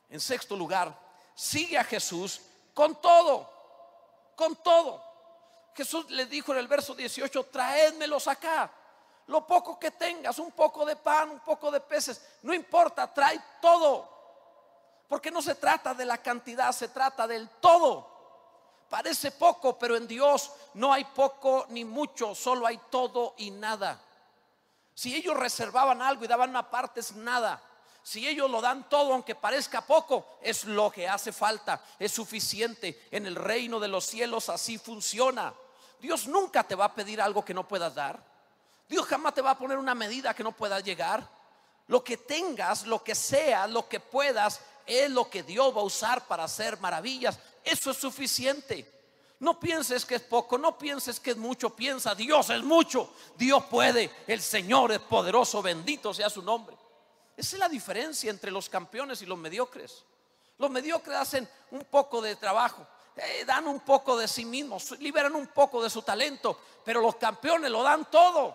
En 0.09 0.21
sexto 0.21 0.57
lugar, 0.57 0.97
sigue 1.41 1.79
a 1.79 1.85
Jesús 1.85 2.43
con 2.75 3.01
todo, 3.01 3.51
con 4.37 4.57
todo. 4.57 5.03
Jesús 5.75 6.11
le 6.11 6.27
dijo 6.27 6.53
en 6.53 6.59
el 6.59 6.69
verso 6.69 6.95
18, 6.95 7.47
traédmelos 7.47 8.29
acá. 8.29 8.71
Lo 9.27 9.47
poco 9.47 9.79
que 9.79 9.93
tengas, 9.93 10.39
un 10.39 10.53
poco 10.53 10.85
de 10.85 10.97
pan, 10.97 11.31
un 11.31 11.41
poco 11.41 11.71
de 11.71 11.81
peces, 11.81 12.21
no 12.43 12.53
importa, 12.53 13.13
trae 13.15 13.41
todo. 13.63 14.07
Porque 15.09 15.31
no 15.31 15.41
se 15.41 15.55
trata 15.55 15.95
de 15.95 16.05
la 16.05 16.19
cantidad, 16.19 16.73
se 16.73 16.89
trata 16.89 17.27
del 17.27 17.49
todo. 17.49 18.07
Parece 18.91 19.31
poco, 19.31 19.79
pero 19.79 19.97
en 19.97 20.07
Dios 20.07 20.51
no 20.75 20.93
hay 20.93 21.05
poco 21.05 21.65
ni 21.71 21.87
mucho, 21.87 22.35
solo 22.35 22.67
hay 22.67 22.79
todo 22.91 23.35
y 23.39 23.51
nada. 23.51 23.99
Si 24.95 25.15
ellos 25.15 25.37
reservaban 25.37 26.03
algo 26.03 26.25
y 26.25 26.29
daban 26.29 26.51
una 26.51 26.69
parte, 26.69 27.01
es 27.01 27.13
nada. 27.13 27.63
Si 28.03 28.27
ellos 28.27 28.51
lo 28.51 28.61
dan 28.61 28.89
todo, 28.89 29.13
aunque 29.13 29.35
parezca 29.35 29.87
poco, 29.87 30.39
es 30.41 30.65
lo 30.65 30.91
que 30.91 31.09
hace 31.09 31.33
falta, 31.33 31.83
es 31.99 32.13
suficiente. 32.13 33.09
En 33.11 33.27
el 33.27 33.37
reino 33.37 33.79
de 33.79 33.89
los 33.89 34.07
cielos 34.07 34.49
así 34.49 34.79
funciona. 34.79 35.53
Dios 36.01 36.27
nunca 36.27 36.63
te 36.65 36.75
va 36.75 36.87
a 36.87 36.95
pedir 36.95 37.21
algo 37.21 37.45
que 37.45 37.55
no 37.55 37.69
puedas 37.69 37.95
dar. 37.95 38.23
Dios 38.89 39.07
jamás 39.07 39.35
te 39.35 39.43
va 39.43 39.51
a 39.51 39.59
poner 39.59 39.79
una 39.79 39.95
medida 39.95 40.35
que 40.35 40.43
no 40.43 40.53
puedas 40.53 40.83
llegar. 40.83 41.29
Lo 41.87 42.03
que 42.03 42.17
tengas, 42.17 42.87
lo 42.87 43.05
que 43.05 43.15
sea, 43.15 43.67
lo 43.67 43.89
que 43.89 44.01
puedas, 44.01 44.61
es 44.87 45.11
lo 45.11 45.29
que 45.29 45.43
Dios 45.43 45.77
va 45.77 45.81
a 45.81 45.85
usar 45.85 46.27
para 46.27 46.45
hacer 46.45 46.79
maravillas. 46.81 47.39
Eso 47.63 47.91
es 47.91 47.97
suficiente. 47.99 49.01
No 49.41 49.59
pienses 49.59 50.05
que 50.05 50.17
es 50.17 50.23
poco, 50.23 50.59
no 50.59 50.77
pienses 50.77 51.19
que 51.19 51.31
es 51.31 51.37
mucho, 51.37 51.71
piensa, 51.71 52.15
Dios 52.15 52.51
es 52.51 52.63
mucho, 52.63 53.11
Dios 53.39 53.65
puede, 53.65 54.11
el 54.27 54.43
Señor 54.43 54.93
es 54.93 54.99
poderoso, 54.99 55.63
bendito 55.63 56.13
sea 56.13 56.29
su 56.29 56.43
nombre. 56.43 56.77
Esa 57.41 57.57
es 57.57 57.61
la 57.61 57.71
diferencia 57.71 58.31
entre 58.31 58.51
los 58.51 58.69
campeones 58.69 59.23
y 59.23 59.27
los 59.27 59.39
mediocres. 59.39 60.05
Los 60.59 60.71
mediocres 60.71 61.17
hacen 61.17 61.49
un 61.71 61.87
poco 61.87 62.21
de 62.21 62.37
trabajo, 62.37 62.87
eh, 63.17 63.47
dan 63.47 63.67
un 63.67 63.81
poco 63.81 64.15
de 64.19 64.29
sí 64.29 64.45
mismos, 64.45 64.91
liberan 64.99 65.35
un 65.35 65.47
poco 65.47 65.83
de 65.83 65.89
su 65.89 66.03
talento, 66.03 66.61
pero 66.85 67.01
los 67.01 67.17
campeones 67.17 67.71
lo 67.71 67.83
dan 67.83 68.11
todo. 68.11 68.55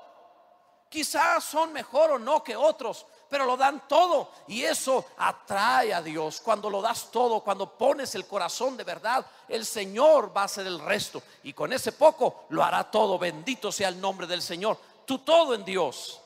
Quizás 0.87 1.43
son 1.43 1.73
mejor 1.73 2.11
o 2.11 2.19
no 2.19 2.43
que 2.43 2.55
otros, 2.55 3.07
pero 3.27 3.45
lo 3.45 3.57
dan 3.57 3.87
todo 3.87 4.29
y 4.49 4.61
eso 4.61 5.03
atrae 5.17 5.91
a 5.91 6.03
Dios. 6.03 6.39
Cuando 6.39 6.69
lo 6.69 6.79
das 6.79 7.09
todo, 7.09 7.39
cuando 7.39 7.75
pones 7.75 8.13
el 8.13 8.27
corazón 8.27 8.77
de 8.77 8.83
verdad, 8.83 9.25
el 9.47 9.65
Señor 9.65 10.31
va 10.37 10.43
a 10.43 10.45
hacer 10.45 10.67
el 10.67 10.79
resto 10.79 11.23
y 11.41 11.53
con 11.53 11.73
ese 11.73 11.91
poco 11.91 12.45
lo 12.49 12.63
hará 12.63 12.83
todo. 12.91 13.17
Bendito 13.17 13.71
sea 13.71 13.87
el 13.87 13.99
nombre 13.99 14.27
del 14.27 14.43
Señor. 14.43 14.77
Tú 15.07 15.17
todo 15.17 15.55
en 15.55 15.65
Dios. 15.65 16.21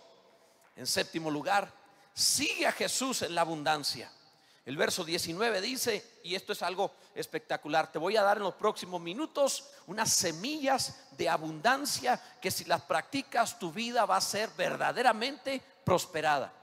En 0.75 0.85
séptimo 0.85 1.31
lugar, 1.31 1.78
sigue 2.19 2.67
a 2.67 2.71
Jesús 2.71 3.21
en 3.21 3.33
la 3.33 3.41
abundancia. 3.41 4.11
El 4.65 4.77
verso 4.77 5.03
19 5.03 5.61
dice, 5.61 6.19
y 6.23 6.35
esto 6.35 6.53
es 6.53 6.61
algo 6.61 6.93
espectacular, 7.15 7.91
te 7.91 7.97
voy 7.97 8.17
a 8.17 8.21
dar 8.23 8.37
en 8.37 8.43
los 8.43 8.53
próximos 8.53 9.01
minutos 9.01 9.69
unas 9.87 10.13
semillas 10.13 11.07
de 11.17 11.27
abundancia 11.27 12.21
que 12.39 12.51
si 12.51 12.65
las 12.65 12.81
practicas 12.81 13.57
tu 13.57 13.71
vida 13.71 14.05
va 14.05 14.17
a 14.17 14.21
ser 14.21 14.49
verdaderamente 14.55 15.61
prosperada. 15.83 16.53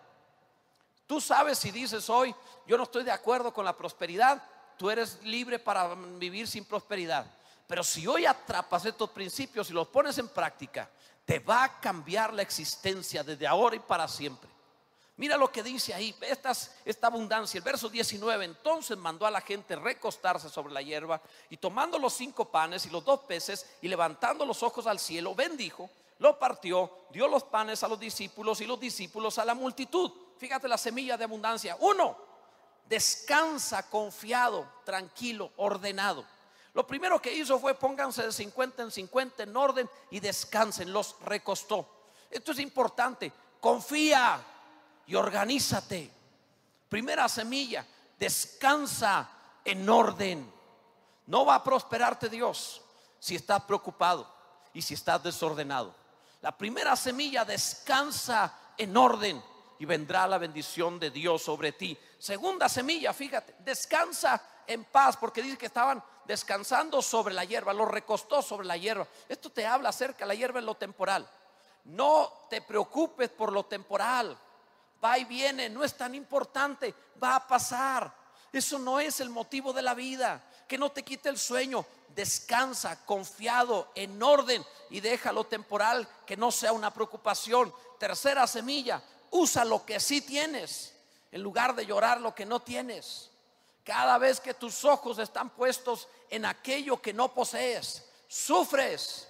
Tú 1.07 1.21
sabes 1.21 1.59
si 1.59 1.71
dices 1.71 2.09
hoy, 2.11 2.35
yo 2.67 2.77
no 2.77 2.85
estoy 2.85 3.03
de 3.03 3.11
acuerdo 3.11 3.53
con 3.53 3.65
la 3.65 3.77
prosperidad, 3.77 4.43
tú 4.77 4.91
eres 4.91 5.19
libre 5.25 5.59
para 5.59 5.95
vivir 5.95 6.47
sin 6.47 6.65
prosperidad. 6.65 7.27
Pero 7.67 7.83
si 7.83 8.07
hoy 8.07 8.27
atrapas 8.27 8.85
estos 8.85 9.11
principios 9.11 9.71
y 9.71 9.73
los 9.73 9.89
pones 9.89 10.19
en 10.19 10.29
práctica, 10.29 10.89
te 11.25 11.41
va 11.41 11.65
a 11.65 11.81
cambiar 11.81 12.33
la 12.33 12.43
existencia 12.43 13.25
desde 13.25 13.47
ahora 13.47 13.75
y 13.75 13.81
para 13.81 14.07
siempre. 14.07 14.56
Mira 15.19 15.39
lo 15.39 15.51
que 15.51 15.63
dice 15.63 15.95
ahí, 15.95 16.15
esta, 16.21 16.53
esta 16.85 17.07
abundancia. 17.07 17.57
El 17.57 17.65
verso 17.65 17.89
19, 17.89 18.45
entonces 18.45 18.99
mandó 18.99 19.27
a 19.27 19.31
la 19.31 19.41
gente 19.41 19.75
recostarse 19.75 20.51
sobre 20.51 20.75
la 20.75 20.83
hierba 20.83 21.23
y 21.49 21.57
tomando 21.57 21.99
los 21.99 22.13
cinco 22.13 22.45
panes 22.51 22.85
y 22.85 22.91
los 22.91 23.03
dos 23.03 23.21
peces 23.21 23.67
y 23.81 23.89
levantando 23.89 24.45
los 24.45 24.63
ojos 24.63 24.87
al 24.87 24.99
cielo, 24.99 25.35
bendijo, 25.35 25.89
lo 26.19 26.39
partió, 26.39 26.91
dio 27.11 27.29
los 27.29 27.45
panes 27.45 27.83
a 27.83 27.89
los 27.89 27.99
discípulos 27.99 28.61
y 28.61 28.67
los 28.67 28.79
discípulos 28.79 29.39
a 29.39 29.45
la 29.47 29.55
multitud. 29.55 30.13
Fíjate 30.37 30.69
la 30.69 30.77
semilla 30.77 31.17
de 31.17 31.25
abundancia. 31.25 31.79
Uno, 31.81 32.17
descansa 32.87 33.89
confiado, 33.89 34.69
tranquilo, 34.85 35.51
ordenado. 35.57 36.27
Lo 36.75 36.87
primero 36.87 37.23
que 37.23 37.33
hizo 37.33 37.59
fue 37.59 37.75
pónganse 37.75 38.23
de 38.23 38.33
50 38.33 38.83
en 38.83 38.91
50 38.91 39.45
en 39.45 39.57
orden 39.57 39.91
y 40.11 40.21
descansen, 40.21 40.93
los 40.93 41.17
recostó. 41.23 41.89
Esto 42.31 42.53
es 42.53 42.59
importante, 42.59 43.33
confía 43.61 44.45
y 45.07 45.15
organízate. 45.15 46.11
Primera 46.89 47.29
semilla, 47.29 47.85
descansa 48.19 49.29
en 49.65 49.89
orden. 49.89 50.53
No 51.27 51.45
va 51.45 51.57
a 51.57 51.65
prosperarte 51.65 52.29
Dios 52.29 52.83
si 53.19 53.35
estás 53.35 53.63
preocupado 53.63 54.33
y 54.73 54.83
si 54.83 54.95
estás 54.95 55.23
desordenado. 55.23 55.95
La 56.43 56.57
primera 56.57 56.95
semilla, 56.97 57.45
descansa 57.45 58.53
en 58.77 58.97
orden 58.97 59.43
y 59.79 59.85
vendrá 59.85 60.27
la 60.27 60.39
bendición 60.39 60.99
de 60.99 61.11
Dios 61.11 61.43
sobre 61.43 61.73
ti. 61.73 61.99
Segunda 62.19 62.69
semilla, 62.69 63.13
fíjate, 63.13 63.57
descansa 63.61 64.41
en 64.67 64.85
paz, 64.85 65.17
porque 65.17 65.43
dice 65.43 65.59
que 65.59 65.67
estaban 65.67 66.03
descansando 66.25 67.01
sobre 67.03 67.35
la 67.35 67.45
hierba, 67.45 67.73
lo 67.73 67.87
recostó 67.87 68.43
sobre 68.43 68.67
la 68.67 68.77
hierba. 68.77 69.07
Esto 69.29 69.51
te 69.51 69.67
habla 69.67 69.91
acerca 69.91 70.25
de 70.25 70.29
la 70.29 70.35
hierba 70.35 70.59
en 70.59 70.67
lo 70.67 70.75
temporal. 70.75 71.29
No 71.85 72.47
te 72.51 72.63
preocupes 72.63 73.31
por 73.31 73.53
lo 73.53 73.65
temporal. 73.65 74.37
Va 75.05 75.19
y 75.19 75.25
viene, 75.25 75.69
no 75.69 75.85
es 75.85 75.95
tan 75.95 76.15
importante, 76.15 76.95
va 77.23 77.37
a 77.37 77.47
pasar. 77.47 78.13
Eso 78.53 78.79
no 78.79 78.99
es 79.01 79.21
el 79.21 79.31
motivo 79.31 79.73
de 79.73 79.83
la 79.83 79.95
vida. 79.95 80.43
Que 80.67 80.79
no 80.79 80.91
te 80.91 81.03
quite 81.03 81.29
el 81.29 81.39
sueño. 81.39 81.85
Descansa 82.15 83.05
confiado, 83.05 83.91
en 83.95 84.23
orden 84.23 84.65
y 84.89 85.01
deja 85.01 85.33
lo 85.33 85.45
temporal 85.45 86.09
que 86.25 86.37
no 86.37 86.51
sea 86.51 86.73
una 86.73 86.93
preocupación. 86.93 87.73
Tercera 87.99 88.47
semilla, 88.47 89.03
usa 89.31 89.65
lo 89.65 89.85
que 89.85 90.01
sí 90.01 90.23
tienes 90.23 90.95
en 91.37 91.43
lugar 91.43 91.75
de 91.75 91.85
llorar 91.85 92.21
lo 92.21 92.35
que 92.35 92.47
no 92.47 92.61
tienes. 92.61 93.31
Cada 93.85 94.17
vez 94.17 94.41
que 94.41 94.55
tus 94.55 94.85
ojos 94.85 95.19
están 95.19 95.51
puestos 95.51 96.09
en 96.31 96.47
aquello 96.47 97.01
que 97.01 97.13
no 97.13 97.33
posees, 97.35 98.05
sufres. 98.27 99.26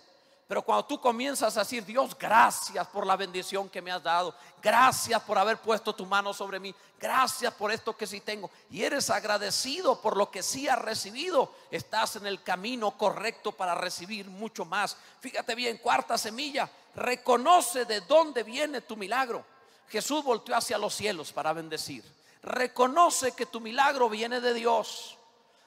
Pero 0.48 0.62
cuando 0.62 0.84
tú 0.84 1.00
comienzas 1.00 1.56
a 1.56 1.60
decir, 1.60 1.84
Dios, 1.84 2.16
gracias 2.16 2.86
por 2.86 3.04
la 3.04 3.16
bendición 3.16 3.68
que 3.68 3.82
me 3.82 3.90
has 3.90 4.02
dado, 4.02 4.32
gracias 4.62 5.20
por 5.22 5.36
haber 5.38 5.58
puesto 5.58 5.92
tu 5.92 6.06
mano 6.06 6.32
sobre 6.32 6.60
mí, 6.60 6.72
gracias 7.00 7.52
por 7.54 7.72
esto 7.72 7.96
que 7.96 8.06
sí 8.06 8.20
tengo, 8.20 8.48
y 8.70 8.84
eres 8.84 9.10
agradecido 9.10 10.00
por 10.00 10.16
lo 10.16 10.30
que 10.30 10.44
sí 10.44 10.68
has 10.68 10.78
recibido, 10.78 11.52
estás 11.72 12.14
en 12.14 12.26
el 12.26 12.44
camino 12.44 12.92
correcto 12.92 13.50
para 13.50 13.74
recibir 13.74 14.26
mucho 14.28 14.64
más. 14.64 14.96
Fíjate 15.18 15.56
bien, 15.56 15.78
cuarta 15.78 16.16
semilla, 16.16 16.70
reconoce 16.94 17.84
de 17.84 18.02
dónde 18.02 18.44
viene 18.44 18.82
tu 18.82 18.96
milagro. 18.96 19.44
Jesús 19.88 20.22
volteó 20.22 20.56
hacia 20.56 20.78
los 20.78 20.94
cielos 20.94 21.32
para 21.32 21.52
bendecir. 21.52 22.04
Reconoce 22.42 23.32
que 23.32 23.46
tu 23.46 23.60
milagro 23.60 24.08
viene 24.08 24.40
de 24.40 24.54
Dios. 24.54 25.15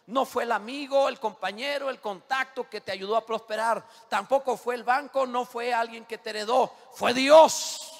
No 0.09 0.25
fue 0.25 0.41
el 0.41 0.51
amigo, 0.51 1.07
el 1.07 1.19
compañero, 1.19 1.87
el 1.87 1.99
contacto 1.99 2.67
que 2.67 2.81
te 2.81 2.91
ayudó 2.91 3.15
a 3.15 3.23
prosperar. 3.23 3.85
Tampoco 4.09 4.57
fue 4.57 4.73
el 4.73 4.83
banco, 4.83 5.27
no 5.27 5.45
fue 5.45 5.71
alguien 5.71 6.03
que 6.05 6.17
te 6.17 6.31
heredó. 6.31 6.73
Fue 6.93 7.13
Dios. 7.13 7.91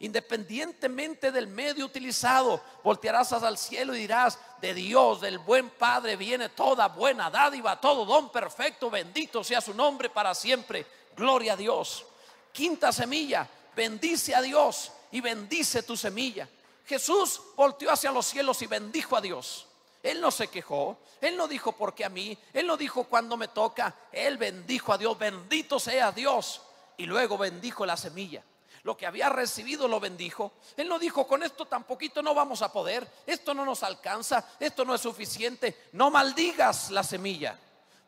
Independientemente 0.00 1.30
del 1.30 1.46
medio 1.46 1.86
utilizado, 1.86 2.60
voltearás 2.82 3.32
al 3.34 3.56
cielo 3.56 3.94
y 3.94 4.00
dirás, 4.00 4.36
de 4.60 4.74
Dios, 4.74 5.20
del 5.20 5.38
buen 5.38 5.70
Padre, 5.70 6.16
viene 6.16 6.48
toda 6.48 6.88
buena 6.88 7.30
dádiva, 7.30 7.80
todo 7.80 8.04
don 8.04 8.32
perfecto, 8.32 8.90
bendito 8.90 9.44
sea 9.44 9.60
su 9.60 9.74
nombre 9.74 10.10
para 10.10 10.34
siempre. 10.34 10.84
Gloria 11.16 11.52
a 11.52 11.56
Dios. 11.56 12.04
Quinta 12.50 12.90
semilla, 12.90 13.48
bendice 13.76 14.34
a 14.34 14.42
Dios 14.42 14.90
y 15.12 15.20
bendice 15.20 15.84
tu 15.84 15.96
semilla. 15.96 16.48
Jesús 16.84 17.40
volteó 17.54 17.92
hacia 17.92 18.10
los 18.10 18.26
cielos 18.26 18.60
y 18.62 18.66
bendijo 18.66 19.16
a 19.16 19.20
Dios. 19.20 19.68
Él 20.02 20.20
no 20.20 20.30
se 20.30 20.48
quejó, 20.48 20.98
él 21.20 21.36
no 21.36 21.46
dijo 21.46 21.72
porque 21.72 22.04
a 22.04 22.08
mí, 22.08 22.36
él 22.52 22.66
no 22.66 22.76
dijo 22.76 23.04
cuando 23.04 23.36
me 23.36 23.48
toca, 23.48 23.94
él 24.10 24.36
bendijo 24.36 24.92
a 24.92 24.98
Dios, 24.98 25.16
bendito 25.16 25.78
sea 25.78 26.10
Dios. 26.10 26.62
Y 26.96 27.06
luego 27.06 27.38
bendijo 27.38 27.86
la 27.86 27.96
semilla. 27.96 28.42
Lo 28.82 28.96
que 28.96 29.06
había 29.06 29.28
recibido 29.28 29.86
lo 29.86 30.00
bendijo. 30.00 30.54
Él 30.76 30.88
no 30.88 30.98
dijo, 30.98 31.26
con 31.28 31.44
esto 31.44 31.66
tan 31.66 31.84
poquito 31.84 32.20
no 32.20 32.34
vamos 32.34 32.62
a 32.62 32.72
poder, 32.72 33.08
esto 33.26 33.54
no 33.54 33.64
nos 33.64 33.84
alcanza, 33.84 34.44
esto 34.58 34.84
no 34.84 34.94
es 34.94 35.00
suficiente. 35.00 35.88
No 35.92 36.10
maldigas 36.10 36.90
la 36.90 37.04
semilla, 37.04 37.56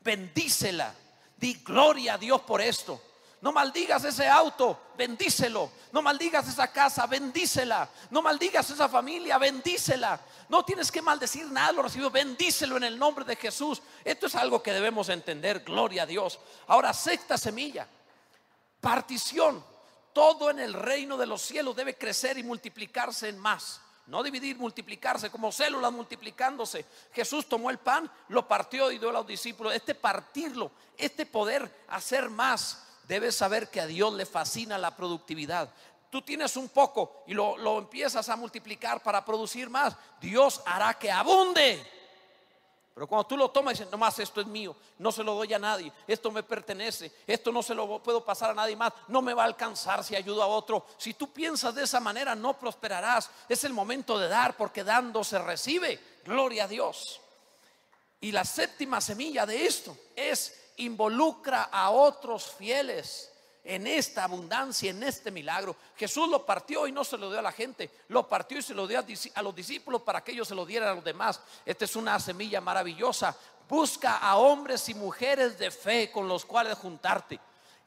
bendícela, 0.01 0.93
di 1.37 1.55
gloria 1.55 2.15
a 2.15 2.19
Dios 2.19 2.41
por 2.41 2.61
esto. 2.61 3.01
No 3.45 3.53
maldigas 3.53 4.03
ese 4.05 4.27
auto, 4.27 4.93
bendícelo. 4.97 5.71
No 5.93 6.01
maldigas 6.01 6.49
esa 6.49 6.73
casa, 6.73 7.07
bendícela. 7.07 7.87
No 8.09 8.23
maldigas 8.23 8.71
esa 8.71 8.89
familia, 8.89 9.37
bendícela. 9.37 10.19
No 10.49 10.65
tienes 10.65 10.91
que 10.91 11.03
maldecir 11.03 11.45
nada, 11.53 11.71
lo 11.73 11.83
recibido, 11.83 12.11
bendícelo 12.11 12.79
en 12.79 12.85
el 12.85 12.99
nombre 12.99 13.23
de 13.27 13.37
Jesús. 13.37 13.83
Esto 14.03 14.29
es 14.29 14.35
algo 14.35 14.63
que 14.63 14.73
debemos 14.73 15.11
entender, 15.11 15.61
gloria 15.61 16.05
a 16.05 16.07
Dios. 16.07 16.41
Ahora, 16.69 16.95
sexta 16.95 17.37
semilla, 17.37 17.87
partición. 18.81 19.63
Todo 20.15 20.49
en 20.49 20.61
el 20.61 20.73
reino 20.73 21.19
de 21.19 21.27
los 21.27 21.43
cielos 21.43 21.77
debe 21.77 21.99
crecer 21.99 22.39
y 22.39 22.43
multiplicarse 22.43 23.29
en 23.29 23.39
más. 23.39 23.83
No 24.07 24.23
dividir, 24.23 24.57
multiplicarse 24.57 25.29
como 25.29 25.53
células 25.53 25.93
multiplicándose. 25.93 26.87
Jesús 27.13 27.47
tomó 27.47 27.69
el 27.69 27.77
pan, 27.77 28.11
lo 28.29 28.49
partió 28.49 28.91
y 28.91 28.99
dio 28.99 29.11
a 29.11 29.13
los 29.13 29.27
discípulos. 29.27 29.75
Este 29.75 29.95
partirlo, 29.95 30.71
este 30.97 31.27
poder 31.27 31.85
hacer 31.89 32.31
más, 32.31 32.81
debes 33.07 33.37
saber 33.37 33.71
que 33.71 33.81
a 33.81 33.87
Dios 33.87 34.13
le 34.15 34.27
fascina 34.27 34.79
la 34.79 34.97
productividad. 34.97 35.71
Tú 36.11 36.23
tienes 36.23 36.57
un 36.57 36.69
poco 36.69 37.25
y 37.27 37.35
lo, 37.35 37.79
empiezas 37.79 38.29
a 38.29 38.37
multiplicar 38.37 39.03
para 39.03 39.25
producir 39.25 39.69
más. 39.69 39.97
Dios 40.21 40.63
hará 40.65 40.95
que 40.95 41.11
abunde. 41.11 41.85
Pero 42.95 43.09
cuando 43.09 43.27
tú 43.27 43.37
lo 43.37 43.51
tomas 43.51 43.75
y 43.75 43.79
dices, 43.79 43.91
nomás 43.91 44.17
esto 44.21 44.41
es 44.41 44.47
mío, 44.47 44.77
no 44.99 45.11
se 45.11 45.25
lo 45.25 45.35
doy 45.35 45.53
a 45.53 45.59
nadie, 45.59 45.93
esto 46.07 46.31
me 46.31 46.45
pertenece, 46.45 47.11
esto 47.27 47.51
no 47.51 47.61
se 47.61 47.75
lo 47.75 48.01
puedo 48.01 48.25
pasar 48.25 48.51
a 48.51 48.55
nadie 48.55 48.77
más, 48.77 48.93
no 49.09 49.21
me 49.21 49.35
va 49.35 49.43
a 49.43 49.47
alcanzar 49.47 50.05
si 50.05 50.15
ayudo 50.15 50.41
a 50.41 50.47
otro. 50.47 50.87
Si 50.97 51.15
tú 51.15 51.33
piensas 51.33 51.75
de 51.75 51.83
esa 51.83 51.99
manera, 51.99 52.37
no 52.37 52.57
prosperarás. 52.57 53.29
Es 53.49 53.65
el 53.65 53.73
momento 53.73 54.17
de 54.17 54.29
dar 54.29 54.57
porque 54.57 54.85
dando 54.85 55.25
se 55.25 55.41
recibe. 55.41 55.99
Gloria 56.25 56.65
a 56.65 56.69
Dios. 56.69 57.21
Y 58.21 58.31
la 58.31 58.45
séptima 58.45 59.01
semilla 59.01 59.45
de 59.45 59.67
esto 59.67 59.97
es 60.15 60.64
involucra 60.77 61.65
a 61.65 61.91
otros 61.91 62.53
fieles 62.53 63.31
en 63.65 63.87
esta 63.87 64.25
abundancia, 64.25 64.91
en 64.91 65.03
este 65.03 65.31
milagro. 65.31 65.75
Jesús 65.97 66.29
lo 66.29 66.45
partió 66.45 66.87
y 66.87 66.93
no 66.93 67.03
se 67.03 67.17
lo 67.17 67.31
dio 67.31 67.39
a 67.39 67.43
la 67.43 67.53
gente, 67.53 67.91
lo 68.09 68.29
partió 68.29 68.59
y 68.59 68.63
se 68.63 68.75
lo 68.75 68.87
dio 68.87 68.99
a, 68.99 69.43
los 69.43 69.55
discípulos 69.55 70.03
para 70.03 70.23
que 70.23 70.33
ellos 70.33 70.49
se 70.49 70.55
lo 70.55 70.67
dieran 70.67 70.91
a 70.91 70.95
los 70.95 71.05
demás. 71.05 71.41
Esta 71.65 71.85
es 71.85 71.97
una 71.97 72.21
semilla 72.21 72.61
maravillosa. 72.61 73.35
Busca 73.69 74.19
a 74.19 74.37
hombres 74.37 74.89
y 74.91 74.95
mujeres 74.95 75.59
de 75.59 75.71
fe 75.71 76.11
con 76.13 76.29
los 76.29 76.45
cuales 76.45 76.77
juntarte. 76.77 77.41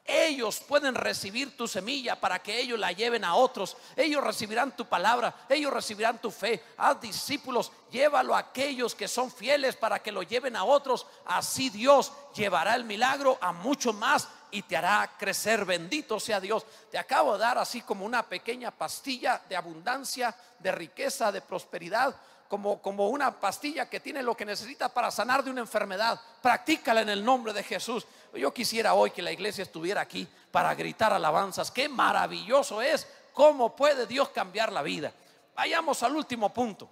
Ellos 0.10 0.62
pueden 0.62 0.96
recibir 0.96 1.58
tu 1.58 1.68
semilla 1.68 2.18
para 2.18 2.40
que 2.42 2.58
ellos 2.58 2.80
la 2.80 2.94
lleven 2.94 3.26
a 3.26 3.36
otros. 3.36 3.76
Ellos 3.94 4.24
recibirán 4.24 4.74
tu 4.74 4.86
palabra, 4.86 5.36
ellos 5.50 5.74
recibirán 5.74 6.22
tu 6.22 6.32
fe. 6.32 6.64
Haz 6.78 7.02
discípulos, 7.02 7.74
llévalo 7.92 8.34
a 8.34 8.40
aquellos 8.40 8.96
que 8.96 9.10
son 9.10 9.30
fieles 9.30 9.76
para 9.76 10.00
que 10.00 10.14
lo 10.14 10.24
lleven 10.24 10.56
a 10.56 10.64
otros. 10.64 11.06
Así 11.26 11.70
Dios 11.70 12.14
llevará 12.34 12.76
el 12.76 12.86
milagro 12.86 13.38
a 13.42 13.52
mucho 13.52 13.92
más 13.92 14.30
y 14.50 14.62
te 14.62 14.78
hará 14.78 15.12
crecer. 15.20 15.66
Bendito 15.66 16.22
sea 16.22 16.40
Dios. 16.40 16.66
Te 16.90 16.98
acabo 16.98 17.34
de 17.34 17.40
dar 17.40 17.58
así 17.58 17.82
como 17.82 18.06
una 18.06 18.24
pequeña 18.24 18.72
pastilla 18.72 19.42
de 19.50 19.58
abundancia, 19.58 20.34
de 20.60 20.72
riqueza, 20.72 21.34
de 21.34 21.42
prosperidad. 21.42 22.16
Como, 22.48 22.82
como 22.82 23.10
una 23.10 23.42
pastilla 23.42 23.90
que 23.90 24.00
tiene 24.00 24.24
lo 24.24 24.38
que 24.38 24.46
necesita 24.46 24.88
para 24.88 25.12
sanar 25.12 25.44
de 25.44 25.52
una 25.52 25.60
enfermedad. 25.60 26.18
Practícala 26.42 27.02
en 27.02 27.10
el 27.10 27.26
nombre 27.26 27.52
de 27.52 27.62
Jesús. 27.62 28.08
Yo 28.34 28.54
quisiera 28.54 28.94
hoy 28.94 29.12
que 29.12 29.22
la 29.22 29.32
iglesia 29.32 29.64
estuviera 29.64 30.02
aquí 30.02 30.28
para 30.52 30.74
gritar 30.76 31.14
alabanzas. 31.14 31.72
Qué 31.72 31.90
maravilloso 31.90 32.82
es 32.82 33.08
cómo 33.34 33.76
puede 33.76 34.06
Dios 34.06 34.30
cambiar 34.30 34.72
la 34.72 34.82
vida. 34.82 35.14
Vayamos 35.56 36.04
al 36.04 36.16
último 36.16 36.54
punto. 36.54 36.90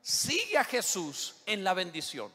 Sigue 0.00 0.56
a 0.56 0.64
Jesús 0.64 1.36
en 1.46 1.64
la 1.64 1.74
bendición. 1.74 2.32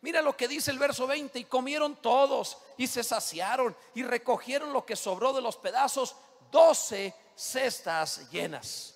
Mira 0.00 0.22
lo 0.22 0.36
que 0.36 0.46
dice 0.46 0.70
el 0.70 0.78
verso 0.78 1.06
20, 1.06 1.38
y 1.40 1.44
comieron 1.44 1.96
todos 1.96 2.58
y 2.76 2.86
se 2.86 3.02
saciaron 3.02 3.76
y 3.94 4.04
recogieron 4.04 4.72
lo 4.72 4.86
que 4.86 4.94
sobró 4.94 5.32
de 5.32 5.42
los 5.42 5.56
pedazos, 5.56 6.14
doce 6.52 7.14
cestas 7.34 8.30
llenas. 8.30 8.94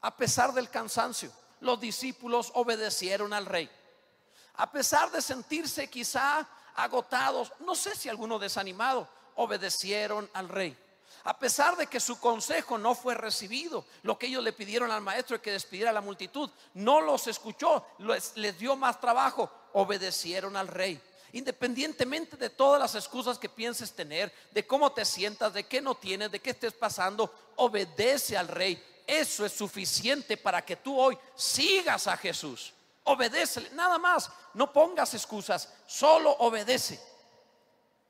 A 0.00 0.16
pesar 0.16 0.52
del 0.52 0.70
cansancio, 0.70 1.32
los 1.60 1.80
discípulos 1.80 2.52
obedecieron 2.54 3.32
al 3.32 3.46
rey. 3.46 3.68
A 4.54 4.70
pesar 4.70 5.10
de 5.10 5.22
sentirse 5.22 5.88
quizá 5.88 6.48
agotados, 6.74 7.52
no 7.60 7.74
sé 7.74 7.94
si 7.96 8.08
alguno 8.08 8.38
desanimado, 8.38 9.08
obedecieron 9.36 10.28
al 10.32 10.48
rey. 10.48 10.76
A 11.24 11.38
pesar 11.38 11.76
de 11.76 11.86
que 11.86 12.00
su 12.00 12.18
consejo 12.18 12.78
no 12.78 12.94
fue 12.94 13.14
recibido, 13.14 13.84
lo 14.02 14.18
que 14.18 14.26
ellos 14.26 14.42
le 14.42 14.52
pidieron 14.52 14.90
al 14.90 15.02
maestro 15.02 15.36
de 15.36 15.42
que 15.42 15.52
despidiera 15.52 15.90
a 15.90 15.94
la 15.94 16.00
multitud, 16.00 16.50
no 16.74 17.00
los 17.00 17.28
escuchó, 17.28 17.86
les, 17.98 18.36
les 18.36 18.58
dio 18.58 18.74
más 18.74 19.00
trabajo, 19.00 19.50
obedecieron 19.72 20.56
al 20.56 20.66
rey. 20.66 21.00
Independientemente 21.32 22.36
de 22.36 22.50
todas 22.50 22.80
las 22.80 22.94
excusas 22.94 23.38
que 23.38 23.48
pienses 23.48 23.92
tener, 23.92 24.32
de 24.50 24.66
cómo 24.66 24.92
te 24.92 25.04
sientas, 25.04 25.54
de 25.54 25.64
qué 25.64 25.80
no 25.80 25.94
tienes, 25.94 26.30
de 26.30 26.40
qué 26.40 26.50
estés 26.50 26.74
pasando, 26.74 27.32
obedece 27.56 28.36
al 28.36 28.48
rey. 28.48 28.82
Eso 29.06 29.46
es 29.46 29.52
suficiente 29.52 30.36
para 30.36 30.64
que 30.64 30.76
tú 30.76 30.98
hoy 30.98 31.16
sigas 31.36 32.06
a 32.06 32.16
Jesús. 32.16 32.72
Obedece, 33.04 33.70
nada 33.72 33.98
más, 33.98 34.30
no 34.54 34.72
pongas 34.72 35.14
excusas, 35.14 35.72
solo 35.86 36.30
obedece. 36.30 37.00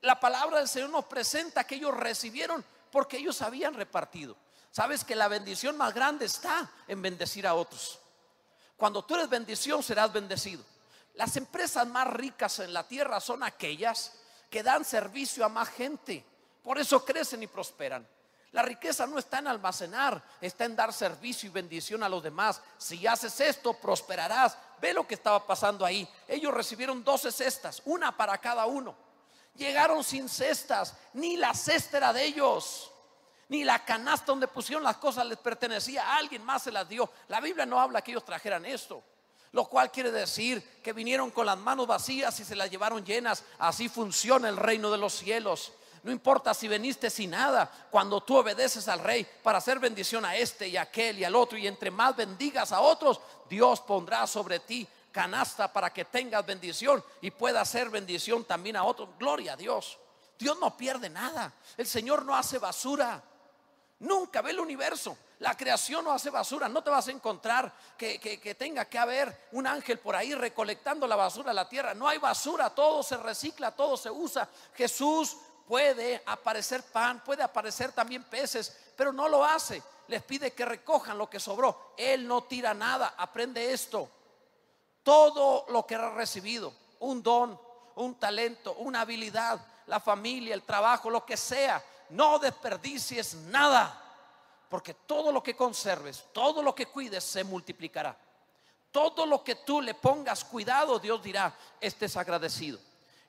La 0.01 0.19
palabra 0.19 0.59
del 0.59 0.67
Señor 0.67 0.89
nos 0.89 1.05
presenta 1.05 1.63
que 1.63 1.75
ellos 1.75 1.95
recibieron 1.95 2.63
porque 2.91 3.17
ellos 3.17 3.41
habían 3.41 3.73
repartido. 3.73 4.35
Sabes 4.71 5.03
que 5.03 5.15
la 5.15 5.27
bendición 5.27 5.77
más 5.77 5.93
grande 5.93 6.25
está 6.25 6.69
en 6.87 7.01
bendecir 7.01 7.47
a 7.47 7.53
otros. 7.53 7.99
Cuando 8.75 9.03
tú 9.05 9.15
eres 9.15 9.29
bendición, 9.29 9.81
serás 9.81 10.11
bendecido. 10.11 10.63
Las 11.13 11.37
empresas 11.37 11.87
más 11.87 12.07
ricas 12.07 12.59
en 12.59 12.73
la 12.73 12.87
tierra 12.87 13.19
son 13.19 13.43
aquellas 13.43 14.13
que 14.49 14.63
dan 14.63 14.83
servicio 14.83 15.45
a 15.45 15.49
más 15.49 15.69
gente. 15.69 16.25
Por 16.61 16.77
eso 16.77 17.03
crecen 17.05 17.43
y 17.43 17.47
prosperan. 17.47 18.07
La 18.53 18.61
riqueza 18.61 19.07
no 19.07 19.17
está 19.17 19.39
en 19.39 19.47
almacenar, 19.47 20.23
está 20.39 20.65
en 20.65 20.75
dar 20.75 20.93
servicio 20.93 21.49
y 21.49 21.51
bendición 21.51 22.03
a 22.03 22.09
los 22.09 22.21
demás. 22.21 22.61
Si 22.77 23.05
haces 23.07 23.39
esto, 23.39 23.73
prosperarás. 23.73 24.55
Ve 24.79 24.93
lo 24.93 25.07
que 25.07 25.15
estaba 25.15 25.45
pasando 25.45 25.83
ahí. 25.83 26.07
Ellos 26.27 26.53
recibieron 26.53 27.03
12 27.03 27.31
cestas, 27.31 27.81
una 27.83 28.15
para 28.15 28.37
cada 28.37 28.67
uno. 28.67 28.95
Llegaron 29.55 30.03
sin 30.03 30.29
cestas, 30.29 30.93
ni 31.13 31.35
la 31.35 31.55
cesta 31.55 31.97
era 31.97 32.13
de 32.13 32.23
ellos, 32.25 32.91
ni 33.49 33.63
la 33.63 33.83
canasta 33.83 34.27
donde 34.27 34.47
pusieron 34.47 34.83
las 34.83 34.97
cosas 34.97 35.25
les 35.25 35.39
pertenecía. 35.39 36.15
alguien 36.15 36.43
más 36.43 36.61
se 36.61 36.71
las 36.71 36.87
dio. 36.87 37.09
La 37.29 37.41
Biblia 37.41 37.65
no 37.65 37.79
habla 37.79 38.03
que 38.03 38.11
ellos 38.11 38.23
trajeran 38.23 38.65
esto 38.65 39.03
lo 39.53 39.65
cual 39.65 39.91
quiere 39.91 40.11
decir 40.11 40.81
que 40.81 40.93
vinieron 40.93 41.29
con 41.29 41.45
las 41.45 41.57
manos 41.59 41.85
vacías 41.85 42.39
y 42.39 42.43
se 42.43 42.55
las 42.55 42.71
llevaron 42.71 43.05
llenas. 43.05 43.43
Así 43.59 43.87
funciona 43.87 44.49
el 44.49 44.57
reino 44.57 44.89
de 44.89 44.97
los 44.97 45.13
cielos. 45.13 45.73
No 46.03 46.11
importa 46.11 46.53
si 46.53 46.67
veniste 46.67 47.09
sin 47.09 47.31
nada, 47.31 47.71
cuando 47.89 48.21
tú 48.21 48.37
obedeces 48.37 48.87
al 48.89 48.99
rey 48.99 49.25
para 49.41 49.59
hacer 49.59 49.79
bendición 49.79 50.25
a 50.25 50.35
este 50.35 50.67
y 50.67 50.75
aquel 50.75 51.17
y 51.17 51.23
al 51.23 51.35
otro, 51.35 51.57
y 51.57 51.65
entre 51.65 51.91
más 51.91 52.15
bendigas 52.15 52.73
a 52.73 52.81
otros, 52.81 53.21
Dios 53.49 53.79
pondrá 53.79 54.27
sobre 54.27 54.59
ti 54.59 54.87
canasta 55.13 55.71
para 55.71 55.93
que 55.93 56.03
tengas 56.03 56.45
bendición 56.45 57.01
y 57.21 57.31
pueda 57.31 57.61
hacer 57.61 57.89
bendición 57.89 58.43
también 58.43 58.75
a 58.75 58.83
otros. 58.83 59.09
Gloria 59.17 59.53
a 59.53 59.55
Dios. 59.55 59.97
Dios 60.37 60.59
no 60.59 60.75
pierde 60.75 61.09
nada. 61.09 61.53
El 61.77 61.87
Señor 61.87 62.25
no 62.25 62.35
hace 62.35 62.57
basura. 62.57 63.23
Nunca 63.99 64.41
ve 64.41 64.51
el 64.51 64.59
universo. 64.59 65.17
La 65.39 65.55
creación 65.55 66.03
no 66.03 66.11
hace 66.11 66.29
basura. 66.29 66.67
No 66.67 66.83
te 66.83 66.89
vas 66.89 67.07
a 67.07 67.11
encontrar 67.11 67.71
que, 67.97 68.55
tenga 68.57 68.85
que 68.85 68.97
haber 68.97 69.47
un 69.53 69.67
ángel 69.67 69.99
por 69.99 70.15
ahí 70.15 70.35
recolectando 70.35 71.07
la 71.07 71.15
basura 71.15 71.49
de 71.49 71.55
la 71.55 71.69
tierra. 71.69 71.93
No 71.93 72.09
hay 72.09 72.17
basura. 72.17 72.69
Todo 72.71 73.03
se 73.03 73.15
recicla, 73.15 73.71
todo 73.71 73.95
se 73.95 74.11
usa. 74.11 74.49
Jesús 74.75 75.37
puede 75.67 76.21
aparecer 76.25 76.83
pan, 76.83 77.23
puede 77.23 77.43
aparecer 77.43 77.91
también 77.91 78.23
peces, 78.23 78.75
pero 78.95 79.11
no 79.11 79.27
lo 79.27 79.43
hace. 79.43 79.81
Les 80.07 80.21
pide 80.23 80.51
que 80.51 80.65
recojan 80.65 81.17
lo 81.17 81.29
que 81.29 81.39
sobró. 81.39 81.93
Él 81.97 82.27
no 82.27 82.43
tira 82.43 82.73
nada. 82.73 83.15
Aprende 83.17 83.73
esto. 83.73 84.09
Todo 85.01 85.65
lo 85.69 85.85
que 85.85 85.95
ha 85.95 86.09
recibido, 86.11 86.73
un 86.99 87.21
don, 87.21 87.59
un 87.95 88.15
talento, 88.15 88.73
una 88.75 89.01
habilidad, 89.01 89.59
la 89.87 89.99
familia, 89.99 90.53
el 90.53 90.63
trabajo, 90.63 91.09
lo 91.09 91.25
que 91.25 91.37
sea, 91.37 91.83
no 92.09 92.39
desperdicies 92.39 93.35
nada. 93.35 93.99
Porque 94.69 94.93
todo 94.93 95.31
lo 95.31 95.43
que 95.43 95.55
conserves, 95.55 96.25
todo 96.31 96.61
lo 96.61 96.73
que 96.73 96.87
cuides 96.87 97.23
se 97.23 97.43
multiplicará. 97.43 98.17
Todo 98.91 99.25
lo 99.25 99.43
que 99.43 99.55
tú 99.55 99.81
le 99.81 99.95
pongas 99.95 100.43
cuidado, 100.43 100.99
Dios 100.99 101.21
dirá, 101.23 101.53
este 101.81 102.05
es 102.05 102.15
agradecido, 102.15 102.79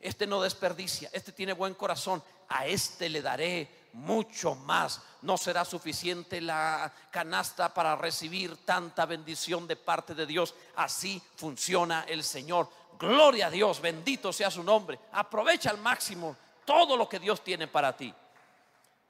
este 0.05 0.27
no 0.27 0.43
desperdicia, 0.43 1.09
este 1.15 1.33
tiene 1.33 1.55
buen 1.55 1.73
corazón, 1.73 2.23
a 2.51 2.67
este 2.67 3.09
le 3.09 3.23
daré 3.23 3.89
mucho 3.95 4.55
más. 4.55 5.01
No 5.23 5.39
será 5.39 5.65
suficiente 5.65 6.43
la 6.43 6.93
canasta 7.11 7.73
para 7.73 7.97
recibir 7.97 8.67
tanta 8.67 9.07
bendición 9.07 9.67
de 9.67 9.77
parte 9.77 10.15
de 10.15 10.27
Dios. 10.27 10.55
Así 10.77 11.23
funciona 11.37 12.05
el 12.07 12.23
Señor. 12.23 12.69
Gloria 12.99 13.47
a 13.47 13.51
Dios, 13.51 13.81
bendito 13.81 14.31
sea 14.31 14.51
su 14.51 14.63
nombre. 14.63 14.99
Aprovecha 15.13 15.71
al 15.71 15.79
máximo 15.79 16.37
todo 16.67 16.99
lo 16.99 17.09
que 17.09 17.19
Dios 17.19 17.43
tiene 17.43 17.67
para 17.67 17.97
ti. 17.97 18.13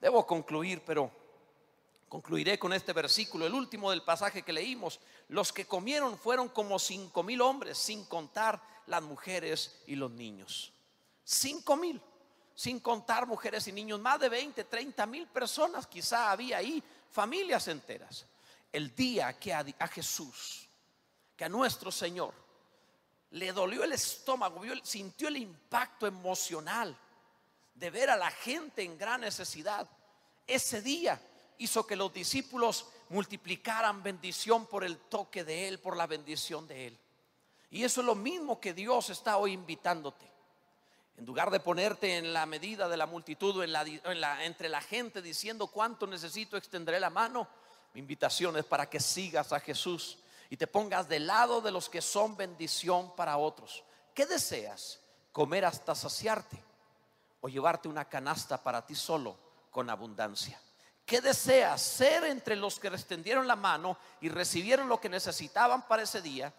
Debo 0.00 0.24
concluir, 0.24 0.80
pero 0.86 1.10
Concluiré 2.14 2.60
con 2.60 2.72
este 2.72 2.92
versículo, 2.92 3.44
el 3.44 3.54
último 3.54 3.90
del 3.90 4.02
pasaje 4.02 4.42
que 4.42 4.52
leímos. 4.52 5.00
Los 5.30 5.52
que 5.52 5.64
comieron 5.64 6.16
fueron 6.16 6.48
como 6.48 6.78
cinco 6.78 7.24
mil 7.24 7.40
hombres, 7.40 7.76
sin 7.76 8.04
contar 8.04 8.62
las 8.86 9.02
mujeres 9.02 9.82
y 9.88 9.96
los 9.96 10.12
niños. 10.12 10.73
Cinco 11.24 11.76
mil, 11.76 12.00
sin 12.54 12.80
contar 12.80 13.26
mujeres 13.26 13.66
y 13.66 13.72
niños. 13.72 13.98
Más 13.98 14.20
de 14.20 14.28
20, 14.28 14.64
30 14.64 15.06
mil 15.06 15.26
personas 15.26 15.86
quizá 15.86 16.30
había 16.30 16.58
ahí, 16.58 16.82
familias 17.10 17.66
enteras. 17.68 18.26
El 18.70 18.94
día 18.94 19.38
que 19.38 19.52
a, 19.54 19.64
a 19.78 19.88
Jesús, 19.88 20.68
que 21.36 21.44
a 21.44 21.48
nuestro 21.48 21.90
Señor, 21.90 22.34
le 23.30 23.52
dolió 23.52 23.82
el 23.84 23.92
estómago, 23.92 24.62
sintió 24.82 25.28
el 25.28 25.38
impacto 25.38 26.06
emocional 26.06 26.96
de 27.74 27.90
ver 27.90 28.10
a 28.10 28.16
la 28.16 28.30
gente 28.30 28.82
en 28.82 28.96
gran 28.96 29.22
necesidad. 29.22 29.88
Ese 30.46 30.82
día 30.82 31.20
hizo 31.58 31.86
que 31.86 31.96
los 31.96 32.12
discípulos 32.12 32.86
multiplicaran 33.08 34.02
bendición 34.02 34.66
por 34.66 34.84
el 34.84 34.98
toque 34.98 35.44
de 35.44 35.68
Él, 35.68 35.80
por 35.80 35.96
la 35.96 36.06
bendición 36.06 36.66
de 36.68 36.88
Él. 36.88 36.98
Y 37.70 37.82
eso 37.82 38.00
es 38.00 38.06
lo 38.06 38.14
mismo 38.14 38.60
que 38.60 38.72
Dios 38.72 39.10
está 39.10 39.36
hoy 39.36 39.52
invitándote. 39.52 40.33
En 41.16 41.26
lugar 41.26 41.50
de 41.50 41.60
ponerte 41.60 42.16
en 42.16 42.32
la 42.32 42.44
medida 42.44 42.88
de 42.88 42.96
la 42.96 43.06
multitud, 43.06 43.62
en 43.62 43.72
la, 43.72 44.44
entre 44.44 44.68
la 44.68 44.80
gente 44.80 45.22
diciendo 45.22 45.68
cuánto 45.68 46.06
necesito, 46.06 46.56
extenderé 46.56 46.98
la 46.98 47.10
mano. 47.10 47.46
Mi 47.92 48.00
invitación 48.00 48.56
es 48.56 48.64
para 48.64 48.90
que 48.90 48.98
sigas 48.98 49.52
a 49.52 49.60
Jesús 49.60 50.18
y 50.50 50.56
te 50.56 50.66
pongas 50.66 51.08
del 51.08 51.26
lado 51.26 51.60
de 51.60 51.70
los 51.70 51.88
que 51.88 52.02
son 52.02 52.36
bendición 52.36 53.14
para 53.14 53.36
otros. 53.36 53.84
¿Qué 54.12 54.26
deseas? 54.26 54.98
¿Comer 55.30 55.64
hasta 55.64 55.94
saciarte 55.94 56.62
o 57.40 57.48
llevarte 57.48 57.88
una 57.88 58.04
canasta 58.04 58.62
para 58.62 58.84
ti 58.84 58.96
solo 58.96 59.36
con 59.70 59.90
abundancia? 59.90 60.60
¿Qué 61.06 61.20
deseas? 61.20 61.80
¿Ser 61.80 62.24
entre 62.24 62.56
los 62.56 62.80
que 62.80 62.88
extendieron 62.88 63.46
la 63.46 63.56
mano 63.56 63.96
y 64.20 64.28
recibieron 64.28 64.88
lo 64.88 65.00
que 65.00 65.08
necesitaban 65.08 65.86
para 65.86 66.02
ese 66.02 66.22
día? 66.22 66.52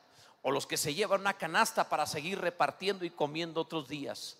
¿O 0.43 0.51
los 0.51 0.67
que 0.67 0.77
se 0.77 0.93
llevan 0.93 1.21
una 1.21 1.33
canasta 1.33 1.89
para 1.89 2.05
seguir 2.05 2.39
repartiendo 2.39 3.03
y 3.03 3.09
comiendo 3.09 3.61
otros 3.61 3.87
días? 3.87 4.37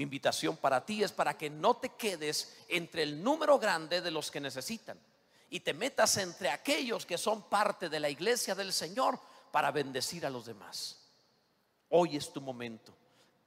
Mi 0.00 0.04
invitación 0.04 0.56
para 0.56 0.82
ti 0.82 1.02
es 1.02 1.12
para 1.12 1.36
que 1.36 1.50
no 1.50 1.76
te 1.76 1.90
quedes 1.90 2.56
entre 2.68 3.02
el 3.02 3.22
número 3.22 3.58
grande 3.58 4.00
de 4.00 4.10
los 4.10 4.30
que 4.30 4.40
necesitan 4.40 4.98
y 5.50 5.60
te 5.60 5.74
metas 5.74 6.16
entre 6.16 6.48
aquellos 6.48 7.04
que 7.04 7.18
son 7.18 7.42
parte 7.50 7.90
de 7.90 8.00
la 8.00 8.08
iglesia 8.08 8.54
del 8.54 8.72
Señor 8.72 9.20
para 9.52 9.70
bendecir 9.70 10.24
a 10.24 10.30
los 10.30 10.46
demás. 10.46 11.02
Hoy 11.90 12.16
es 12.16 12.32
tu 12.32 12.40
momento. 12.40 12.94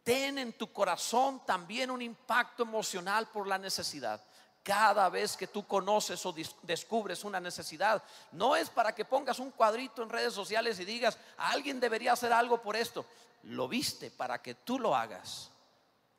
Ten 0.03 0.37
en 0.37 0.53
tu 0.53 0.71
corazón 0.71 1.43
también 1.43 1.89
un 1.89 2.03
impacto 2.03 2.61
emocional 2.61 3.25
por 3.29 3.47
la 3.47 3.57
necesidad. 3.57 4.23
Cada 4.61 5.09
vez 5.09 5.35
que 5.35 5.47
tú 5.47 5.65
conoces 5.65 6.23
o 6.23 6.35
descubres 6.61 7.23
una 7.23 7.39
necesidad, 7.39 8.03
no 8.31 8.55
es 8.55 8.69
para 8.69 8.93
que 8.93 9.05
pongas 9.05 9.39
un 9.39 9.49
cuadrito 9.49 10.03
en 10.03 10.09
redes 10.11 10.35
sociales 10.35 10.79
y 10.79 10.85
digas, 10.85 11.17
alguien 11.35 11.79
debería 11.79 12.13
hacer 12.13 12.31
algo 12.31 12.61
por 12.61 12.75
esto. 12.75 13.07
Lo 13.41 13.67
viste 13.67 14.11
para 14.11 14.39
que 14.39 14.53
tú 14.53 14.77
lo 14.77 14.95
hagas, 14.95 15.49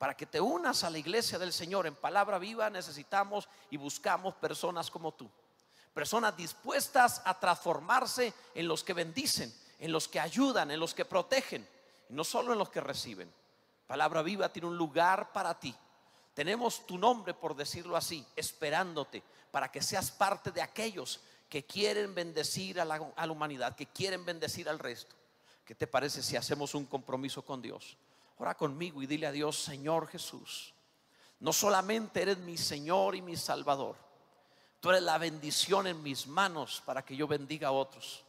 para 0.04 0.18
que 0.18 0.26
te 0.26 0.38
unas 0.38 0.84
a 0.84 0.90
la 0.90 0.98
iglesia 0.98 1.38
del 1.38 1.50
Señor. 1.50 1.86
En 1.86 1.94
palabra 1.94 2.38
viva 2.38 2.68
necesitamos 2.68 3.48
y 3.70 3.78
buscamos 3.78 4.34
personas 4.34 4.90
como 4.90 5.14
tú. 5.14 5.30
Personas 5.94 6.36
dispuestas 6.36 7.22
a 7.24 7.40
transformarse 7.40 8.34
en 8.54 8.68
los 8.68 8.84
que 8.84 8.92
bendicen, 8.92 9.50
en 9.78 9.90
los 9.92 10.06
que 10.06 10.20
ayudan, 10.20 10.70
en 10.70 10.78
los 10.78 10.92
que 10.92 11.06
protegen, 11.06 11.66
y 12.10 12.12
no 12.12 12.22
solo 12.22 12.52
en 12.52 12.58
los 12.58 12.68
que 12.68 12.82
reciben. 12.82 13.32
Palabra 13.86 14.20
viva 14.20 14.52
tiene 14.52 14.68
un 14.68 14.76
lugar 14.76 15.32
para 15.32 15.58
ti. 15.58 15.74
Tenemos 16.34 16.84
tu 16.84 16.98
nombre, 16.98 17.32
por 17.32 17.56
decirlo 17.56 17.96
así, 17.96 18.26
esperándote 18.36 19.22
para 19.50 19.72
que 19.72 19.80
seas 19.80 20.10
parte 20.10 20.50
de 20.50 20.60
aquellos 20.60 21.22
que 21.48 21.64
quieren 21.64 22.14
bendecir 22.14 22.78
a 22.78 22.84
la, 22.84 23.10
a 23.16 23.26
la 23.26 23.32
humanidad, 23.32 23.74
que 23.74 23.86
quieren 23.86 24.26
bendecir 24.26 24.68
al 24.68 24.80
resto. 24.80 25.16
¿Qué 25.64 25.74
te 25.74 25.86
parece 25.86 26.22
si 26.22 26.36
hacemos 26.36 26.74
un 26.74 26.84
compromiso 26.84 27.40
con 27.40 27.62
Dios? 27.62 27.96
Ora 28.38 28.54
conmigo 28.54 29.02
y 29.02 29.06
dile 29.06 29.26
a 29.26 29.32
Dios, 29.32 29.56
Señor 29.56 30.08
Jesús, 30.08 30.74
no 31.40 31.52
solamente 31.52 32.22
eres 32.22 32.38
mi 32.38 32.56
Señor 32.56 33.14
y 33.14 33.22
mi 33.22 33.36
Salvador, 33.36 33.96
tú 34.80 34.90
eres 34.90 35.02
la 35.02 35.18
bendición 35.18 35.86
en 35.86 36.02
mis 36.02 36.26
manos 36.26 36.82
para 36.84 37.04
que 37.04 37.16
yo 37.16 37.28
bendiga 37.28 37.68
a 37.68 37.72
otros. 37.72 38.24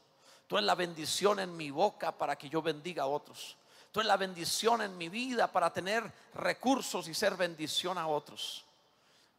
Tú 0.48 0.58
eres 0.58 0.68
la 0.68 0.76
bendición 0.76 1.40
en 1.40 1.58
mi 1.58 1.72
boca 1.72 2.12
para 2.16 2.36
que 2.36 2.50
yo 2.50 2.62
bendiga 2.62 3.04
a 3.04 3.08
otros. 3.08 3.58
Tú 3.92 4.00
eres 4.00 4.08
la 4.08 4.18
bendición 4.18 4.82
en 4.82 4.96
mi 4.96 5.10
vida 5.10 5.52
para 5.52 5.74
tener 5.74 6.04
recursos 6.36 7.08
y 7.08 7.16
ser 7.16 7.36
bendición 7.36 7.98
a 7.98 8.08
otros. 8.08 8.64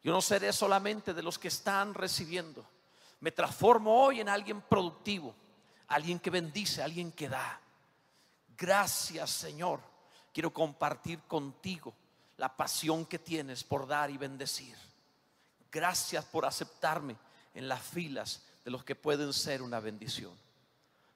Yo 0.02 0.12
no 0.12 0.20
seré 0.20 0.52
solamente 0.52 1.14
de 1.14 1.22
los 1.22 1.38
que 1.38 1.48
están 1.48 1.94
recibiendo. 1.94 2.64
Me 3.20 3.31
transformo 3.31 4.02
hoy 4.05 4.20
en 4.20 4.29
alguien 4.29 4.62
productivo, 4.62 5.35
alguien 5.88 6.18
que 6.18 6.31
bendice, 6.31 6.83
alguien 6.83 7.12
que 7.12 7.29
da. 7.29 7.61
Gracias 8.57 9.31
Señor 9.31 9.95
quiero 10.37 10.53
compartir 10.53 11.20
contigo 11.20 11.94
la 12.37 12.55
pasión 12.55 13.07
que 13.07 13.18
tienes 13.18 13.64
por 13.64 13.87
dar 13.87 14.11
y 14.11 14.18
bendecir. 14.18 14.77
Gracias 15.72 16.27
por 16.27 16.44
aceptarme 16.44 17.16
en 17.55 17.66
las 17.66 17.81
filas 17.81 18.42
de 18.62 18.70
los 18.70 18.85
que 18.85 18.94
pueden 18.94 19.33
ser 19.33 19.62
una 19.62 19.81
bendición. 19.81 20.35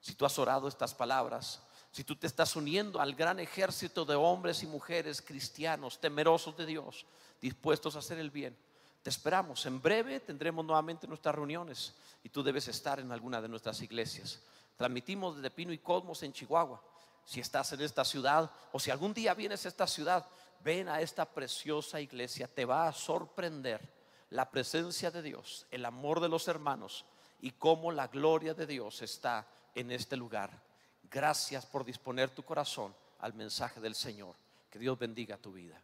Si 0.01 0.15
tú 0.15 0.25
has 0.25 0.39
orado 0.39 0.69
estas 0.69 0.95
palabras, 0.95 1.61
si 1.93 2.03
tú 2.03 2.17
te 2.17 2.27
estás 2.27 2.57
uniendo 2.57 2.99
al 2.99 3.15
gran 3.15 3.41
ejército 3.41 4.07
de 4.07 4.15
hombres 4.15 4.63
y 4.63 4.67
mujeres 4.67 5.21
cristianos, 5.21 6.01
temerosos 6.01 6.57
de 6.57 6.65
Dios, 6.65 7.05
dispuestos 7.43 7.97
a 7.97 7.99
hacer 7.99 8.19
el 8.19 8.31
bien, 8.31 8.57
te 9.03 9.11
esperamos. 9.11 9.67
En 9.67 9.83
breve 9.83 10.21
tendremos 10.21 10.65
nuevamente 10.65 11.07
nuestras 11.07 11.35
reuniones 11.35 11.93
y 12.25 12.31
tú 12.31 12.43
debes 12.43 12.69
estar 12.69 12.99
en 12.99 13.13
alguna 13.13 13.43
de 13.43 13.49
nuestras 13.49 13.83
iglesias. 13.83 14.41
Transmitimos 14.79 15.37
desde 15.37 15.51
Pino 15.51 15.75
y 15.75 15.79
Cosmos 15.79 16.23
en 16.23 16.33
Chihuahua 16.33 16.83
si 17.31 17.39
estás 17.39 17.73
en 17.73 17.81
esta 17.81 18.05
ciudad 18.05 18.51
o 18.73 18.81
si 18.81 18.91
algún 18.91 19.15
día 19.15 19.35
vienes 19.35 19.65
a 19.65 19.69
esta 19.69 19.87
ciudad, 19.87 20.27
ven 20.65 20.89
a 20.89 21.01
esta 21.01 21.25
preciosa 21.25 22.01
iglesia. 22.01 22.49
Te 22.53 22.65
va 22.65 22.89
a 22.89 22.93
sorprender 22.93 23.81
la 24.31 24.51
presencia 24.51 25.13
de 25.13 25.23
Dios, 25.23 25.65
el 25.71 25.85
amor 25.85 26.19
de 26.19 26.29
los 26.29 26.49
hermanos 26.49 27.05
y 27.41 27.53
cómo 27.53 27.93
la 27.93 28.09
gloria 28.09 28.53
de 28.53 28.67
Dios 28.67 29.01
está 29.03 29.47
en 29.77 29.93
este 29.93 30.17
lugar. 30.17 30.61
Gracias 31.09 31.65
por 31.67 31.85
disponer 31.85 32.31
tu 32.31 32.43
corazón 32.43 32.93
al 33.21 33.33
mensaje 33.35 33.79
del 33.79 33.95
Señor. 33.95 34.35
Que 34.69 34.81
Dios 34.81 34.99
bendiga 34.99 35.37
tu 35.37 35.53
vida. 35.53 35.81